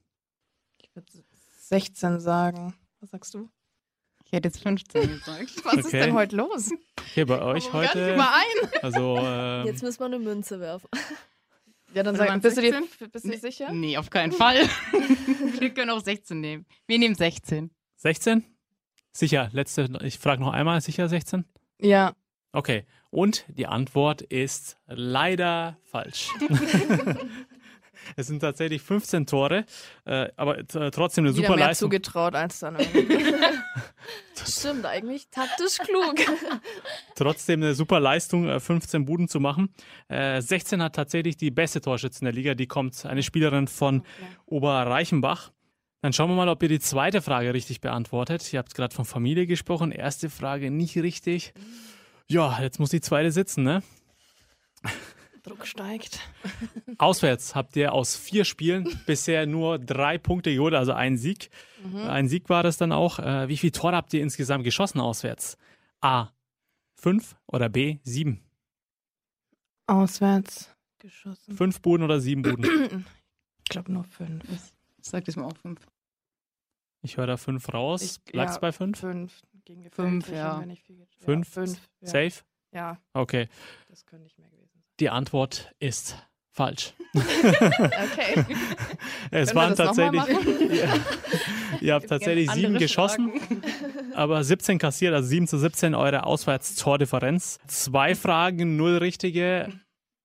Ich 0.83 0.95
würde 0.95 1.07
16 1.61 2.19
sagen. 2.19 2.75
Was 3.01 3.11
sagst 3.11 3.35
du? 3.35 3.49
Ich 4.25 4.33
hätte 4.33 4.49
jetzt 4.49 4.61
15 4.61 5.03
gesagt. 5.09 5.65
Was 5.65 5.75
okay. 5.75 5.81
ist 5.81 5.93
denn 5.93 6.15
heute 6.15 6.35
los? 6.35 6.71
Okay, 6.99 7.25
bei 7.25 7.41
euch 7.41 7.73
heute. 7.73 8.17
Mal 8.17 8.41
ein? 8.41 8.71
Also, 8.83 9.19
ähm, 9.19 9.67
jetzt 9.67 9.83
müssen 9.85 10.01
wir 10.01 10.07
eine 10.07 10.19
Münze 10.19 10.59
werfen. 10.59 10.89
Ja, 11.97 12.03
dann 12.03 12.15
sag, 12.15 12.43
bist 12.43 12.57
16? 12.57 12.83
du 12.99 13.05
dir 13.07 13.09
bist 13.09 13.25
du 13.25 13.29
nee, 13.31 13.37
sicher? 13.39 13.73
Nee, 13.73 13.97
auf 13.97 14.11
keinen 14.11 14.31
Fall. 14.31 14.59
wir 15.61 15.71
können 15.71 15.89
auch 15.89 16.05
16 16.05 16.39
nehmen. 16.39 16.67
Wir 16.87 16.99
nehmen 16.99 17.15
16. 17.15 17.71
16? 17.97 18.45
Sicher, 19.13 19.49
letzte, 19.55 19.89
ich 20.03 20.19
frage 20.19 20.43
noch 20.43 20.53
einmal, 20.53 20.79
sicher 20.83 21.09
16? 21.09 21.47
Ja. 21.81 22.13
Okay, 22.53 22.85
und 23.09 23.47
die 23.49 23.67
Antwort 23.67 24.21
ist 24.21 24.77
leider 24.87 25.79
falsch. 25.85 26.29
es 28.15 28.27
sind 28.27 28.41
tatsächlich 28.41 28.83
15 28.83 29.27
Tore, 29.27 29.65
äh, 30.05 30.29
aber 30.37 30.59
äh, 30.59 30.91
trotzdem 30.91 31.25
eine 31.25 31.35
Wieder 31.35 31.47
super 31.47 31.57
mehr 31.57 31.67
Leistung. 31.69 31.91
zugetraut 31.91 32.35
als 32.35 32.61
dann 32.61 32.77
Das 34.39 34.61
stimmt 34.61 34.87
eigentlich, 34.87 35.29
taktisch 35.31 35.79
klug. 35.79 36.15
trotzdem 37.17 37.63
eine 37.63 37.75
super 37.75 38.01
Leistung, 38.01 38.61
15 38.61 39.03
äh, 39.03 39.05
Buden 39.05 39.29
zu 39.29 39.41
machen. 39.41 39.75
16 40.09 40.79
äh, 40.79 40.83
hat 40.85 40.95
tatsächlich 40.95 41.37
die 41.37 41.51
beste 41.51 41.81
Torschütze 41.81 42.21
in 42.21 42.27
der 42.27 42.35
Liga. 42.35 42.55
Die 42.55 42.67
kommt 42.67 43.05
eine 43.07 43.23
Spielerin 43.23 43.69
von 43.69 44.01
okay. 44.01 44.07
Oberreichenbach. 44.47 45.51
Dann 46.03 46.13
schauen 46.13 46.31
wir 46.31 46.37
mal, 46.37 46.49
ob 46.49 46.63
ihr 46.63 46.69
die 46.69 46.79
zweite 46.79 47.23
Frage 47.23 47.53
richtig 47.55 47.81
beantwortet. 47.81 48.53
Ihr 48.53 48.59
habt 48.59 48.75
gerade 48.75 48.95
von 48.95 49.05
Familie 49.05 49.47
gesprochen. 49.47 49.91
Erste 49.91 50.31
Frage 50.31 50.71
nicht 50.71 50.97
richtig. 50.97 51.53
Ja, 52.29 52.61
jetzt 52.61 52.79
muss 52.79 52.91
die 52.91 53.01
zweite 53.01 53.33
sitzen, 53.33 53.65
ne? 53.65 53.83
Druck 55.47 55.67
steigt. 55.67 56.21
Auswärts 56.99 57.55
habt 57.55 57.77
ihr 57.77 57.93
aus 57.93 58.17
vier 58.17 58.45
Spielen 58.45 59.01
bisher 59.07 59.47
nur 59.47 59.79
drei 59.79 60.19
Punkte 60.19 60.53
geholt, 60.53 60.75
also 60.75 60.93
ein 60.93 61.17
Sieg. 61.17 61.51
Mhm. 61.85 61.99
Ein 61.99 62.29
Sieg 62.29 62.49
war 62.49 62.63
das 62.63 62.77
dann 62.79 62.93
auch. 62.93 63.19
Äh, 63.19 63.49
wie 63.49 63.57
viele 63.57 63.73
Tore 63.73 63.95
habt 63.95 64.13
ihr 64.13 64.23
insgesamt 64.23 64.65
geschossen 64.65 65.01
auswärts? 65.01 65.57
A. 66.01 66.31
Fünf 66.95 67.37
oder 67.47 67.69
B. 67.69 67.99
Sieben? 68.03 68.41
Auswärts 69.87 70.75
geschossen. 70.99 71.57
Fünf 71.57 71.81
Buden 71.81 72.05
oder 72.05 72.21
sieben 72.21 72.43
Buden? 72.43 73.05
Ich 73.69 73.71
glaube 73.71 73.91
nur 73.91 74.05
fünf. 74.05 74.45
Ich 74.97 75.09
sag 75.09 75.25
das 75.25 75.35
mal 75.35 75.47
auch 75.47 75.57
fünf. 75.57 75.89
Ich 77.03 77.17
höre 77.17 77.27
da 77.27 77.37
fünf 77.37 77.75
raus. 77.75 78.01
Ich, 78.01 78.33
Bleibst 78.33 78.55
ja, 78.55 78.61
bei 78.61 78.71
fünf? 78.71 79.01
Fünf. 79.01 79.43
Gegen 79.65 79.91
fünf, 79.91 80.29
ja. 80.31 80.63
Fünf? 81.19 81.57
Ja, 81.57 81.65
fünf. 81.65 81.81
Safe? 82.01 82.45
Ja. 82.73 83.01
Okay. 83.13 83.49
Das 83.89 84.07
könnte 84.07 84.23
nicht 84.23 84.39
mehr 84.39 84.49
gewesen. 84.49 84.66
Die 85.01 85.11
Antwort 85.11 85.73
ist 85.79 86.17
falsch. 86.51 86.95
okay. 87.15 88.45
es 89.31 89.55
waren 89.55 89.75
tatsächlich. 89.75 90.23
ihr, 90.27 90.89
ihr 91.81 91.95
habt 91.95 92.09
tatsächlich 92.09 92.51
sieben 92.51 92.75
geschossen, 92.79 93.33
aber 94.15 94.43
17 94.43 94.79
kassiert, 94.79 95.15
also 95.15 95.29
7 95.29 95.47
zu 95.47 95.59
17 95.59 95.95
eure 95.95 96.25
Auswärtstordifferenz. 96.25 97.59
Zwei 97.67 98.15
Fragen, 98.15 98.77
null 98.77 98.97
richtige. 98.99 99.69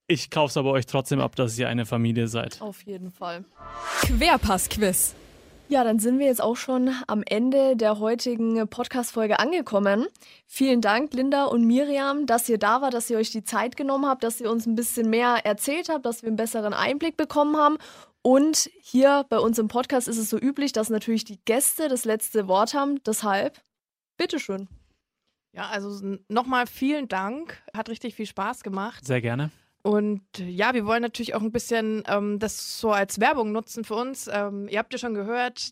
Ich 0.08 0.30
kaufe 0.30 0.52
es 0.52 0.58
aber 0.58 0.72
euch 0.72 0.86
trotzdem 0.86 1.22
ab, 1.22 1.36
dass 1.36 1.58
ihr 1.58 1.70
eine 1.70 1.86
Familie 1.86 2.28
seid. 2.28 2.62
Auf 2.62 2.82
jeden 2.84 3.12
Fall. 3.12 3.46
Querpass-Quiz. 4.02 5.16
Ja, 5.72 5.86
dann 5.86 6.00
sind 6.00 6.20
wir 6.20 6.26
jetzt 6.26 6.42
auch 6.44 6.58
schon 6.58 6.94
am 7.08 7.24
Ende 7.26 7.78
der 7.78 8.00
heutigen 8.00 8.68
Podcast-Folge 8.68 9.40
angekommen. 9.40 10.06
Vielen 10.46 10.82
Dank, 10.82 11.14
Linda 11.14 11.46
und 11.46 11.64
Miriam, 11.64 12.26
dass 12.26 12.50
ihr 12.50 12.58
da 12.58 12.82
wart, 12.82 12.94
dass 12.94 13.10
ihr 13.10 13.18
euch 13.18 13.32
die 13.32 13.46
Zeit 13.46 13.78
genommen 13.78 14.06
habt, 14.06 14.26
dass 14.26 14.42
ihr 14.42 14.52
uns 14.52 14.66
ein 14.66 14.76
bisschen 14.76 15.10
mehr 15.10 15.46
erzählt 15.46 15.88
habt, 15.88 16.06
dass 16.06 16.24
wir 16.24 16.28
einen 16.28 16.36
besseren 16.36 16.74
Einblick 16.74 17.16
bekommen 17.16 17.56
haben. 17.56 17.78
Und 18.22 18.70
hier 18.82 19.26
bei 19.30 19.40
uns 19.40 19.60
im 19.60 19.70
Podcast 19.70 20.10
ist 20.10 20.18
es 20.18 20.30
so 20.30 20.38
üblich, 20.38 20.74
dass 20.74 20.90
natürlich 20.90 21.24
die 21.24 21.40
Gäste 21.46 21.88
das 21.88 22.04
letzte 22.04 22.50
Wort 22.50 22.74
haben. 22.74 23.02
Deshalb, 23.06 23.62
bitteschön. 24.18 24.68
Ja, 25.54 25.70
also 25.70 26.18
nochmal 26.28 26.68
vielen 26.68 27.08
Dank. 27.08 27.64
Hat 27.74 27.88
richtig 27.88 28.16
viel 28.16 28.26
Spaß 28.26 28.64
gemacht. 28.64 29.06
Sehr 29.06 29.22
gerne. 29.22 29.52
Und 29.84 30.22
ja, 30.38 30.74
wir 30.74 30.86
wollen 30.86 31.02
natürlich 31.02 31.34
auch 31.34 31.42
ein 31.42 31.52
bisschen 31.52 32.04
ähm, 32.08 32.40
das 32.40 32.80
so 32.80 32.92
als 32.92 33.20
Werbung 33.20 33.52
nutzen 33.52 33.84
für 33.84 33.96
uns. 33.96 34.30
Ähm, 34.32 34.68
ihr 34.68 34.80
habt 34.80 34.94
ja 34.94 35.00
schon 35.00 35.14
gehört, 35.14 35.72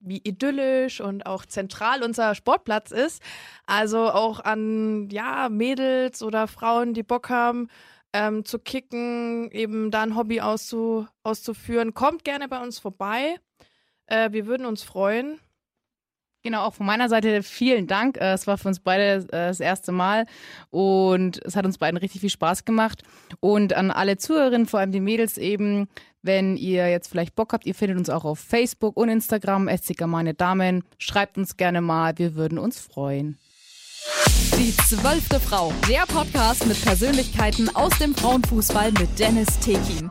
wie 0.00 0.18
idyllisch 0.18 1.00
und 1.00 1.26
auch 1.26 1.44
zentral 1.44 2.02
unser 2.02 2.34
Sportplatz 2.34 2.90
ist. 2.90 3.22
Also 3.66 4.10
auch 4.10 4.40
an 4.40 5.08
ja, 5.10 5.48
Mädels 5.48 6.22
oder 6.22 6.46
Frauen, 6.46 6.94
die 6.94 7.02
Bock 7.02 7.28
haben, 7.28 7.68
ähm, 8.12 8.44
zu 8.44 8.58
kicken, 8.58 9.50
eben 9.52 9.90
da 9.90 10.02
ein 10.02 10.16
Hobby 10.16 10.40
auszu 10.40 11.06
auszuführen. 11.22 11.94
Kommt 11.94 12.24
gerne 12.24 12.48
bei 12.48 12.62
uns 12.62 12.78
vorbei. 12.78 13.36
Äh, 14.06 14.32
wir 14.32 14.46
würden 14.46 14.66
uns 14.66 14.82
freuen. 14.82 15.38
Genau, 16.42 16.64
auch 16.64 16.74
von 16.74 16.86
meiner 16.86 17.10
Seite 17.10 17.42
vielen 17.42 17.86
Dank. 17.86 18.16
Äh, 18.16 18.32
es 18.32 18.46
war 18.46 18.56
für 18.56 18.68
uns 18.68 18.80
beide 18.80 19.26
äh, 19.26 19.48
das 19.48 19.60
erste 19.60 19.92
Mal 19.92 20.26
und 20.70 21.38
es 21.44 21.54
hat 21.54 21.66
uns 21.66 21.76
beiden 21.76 21.98
richtig 21.98 22.22
viel 22.22 22.30
Spaß 22.30 22.64
gemacht. 22.64 23.02
Und 23.40 23.74
an 23.74 23.90
alle 23.90 24.16
Zuhörerinnen, 24.16 24.66
vor 24.66 24.80
allem 24.80 24.92
die 24.92 25.00
Mädels 25.00 25.36
eben, 25.36 25.88
wenn 26.22 26.56
ihr 26.56 26.88
jetzt 26.88 27.08
vielleicht 27.08 27.34
Bock 27.34 27.52
habt, 27.52 27.66
ihr 27.66 27.74
findet 27.74 27.98
uns 27.98 28.08
auch 28.08 28.24
auf 28.24 28.38
Facebook 28.38 28.96
und 28.96 29.10
Instagram, 29.10 29.68
SC 29.68 30.06
meine 30.06 30.32
Damen. 30.32 30.82
Schreibt 30.98 31.36
uns 31.36 31.58
gerne 31.58 31.82
mal, 31.82 32.16
wir 32.16 32.34
würden 32.34 32.58
uns 32.58 32.80
freuen. 32.80 33.38
Die 34.58 34.74
zwölfte 34.76 35.40
Frau, 35.40 35.72
der 35.88 36.06
Podcast 36.06 36.66
mit 36.66 36.82
Persönlichkeiten 36.82 37.74
aus 37.74 37.96
dem 37.98 38.14
Frauenfußball 38.14 38.92
mit 38.92 39.18
Dennis 39.18 39.58
Tekin. 39.58 40.10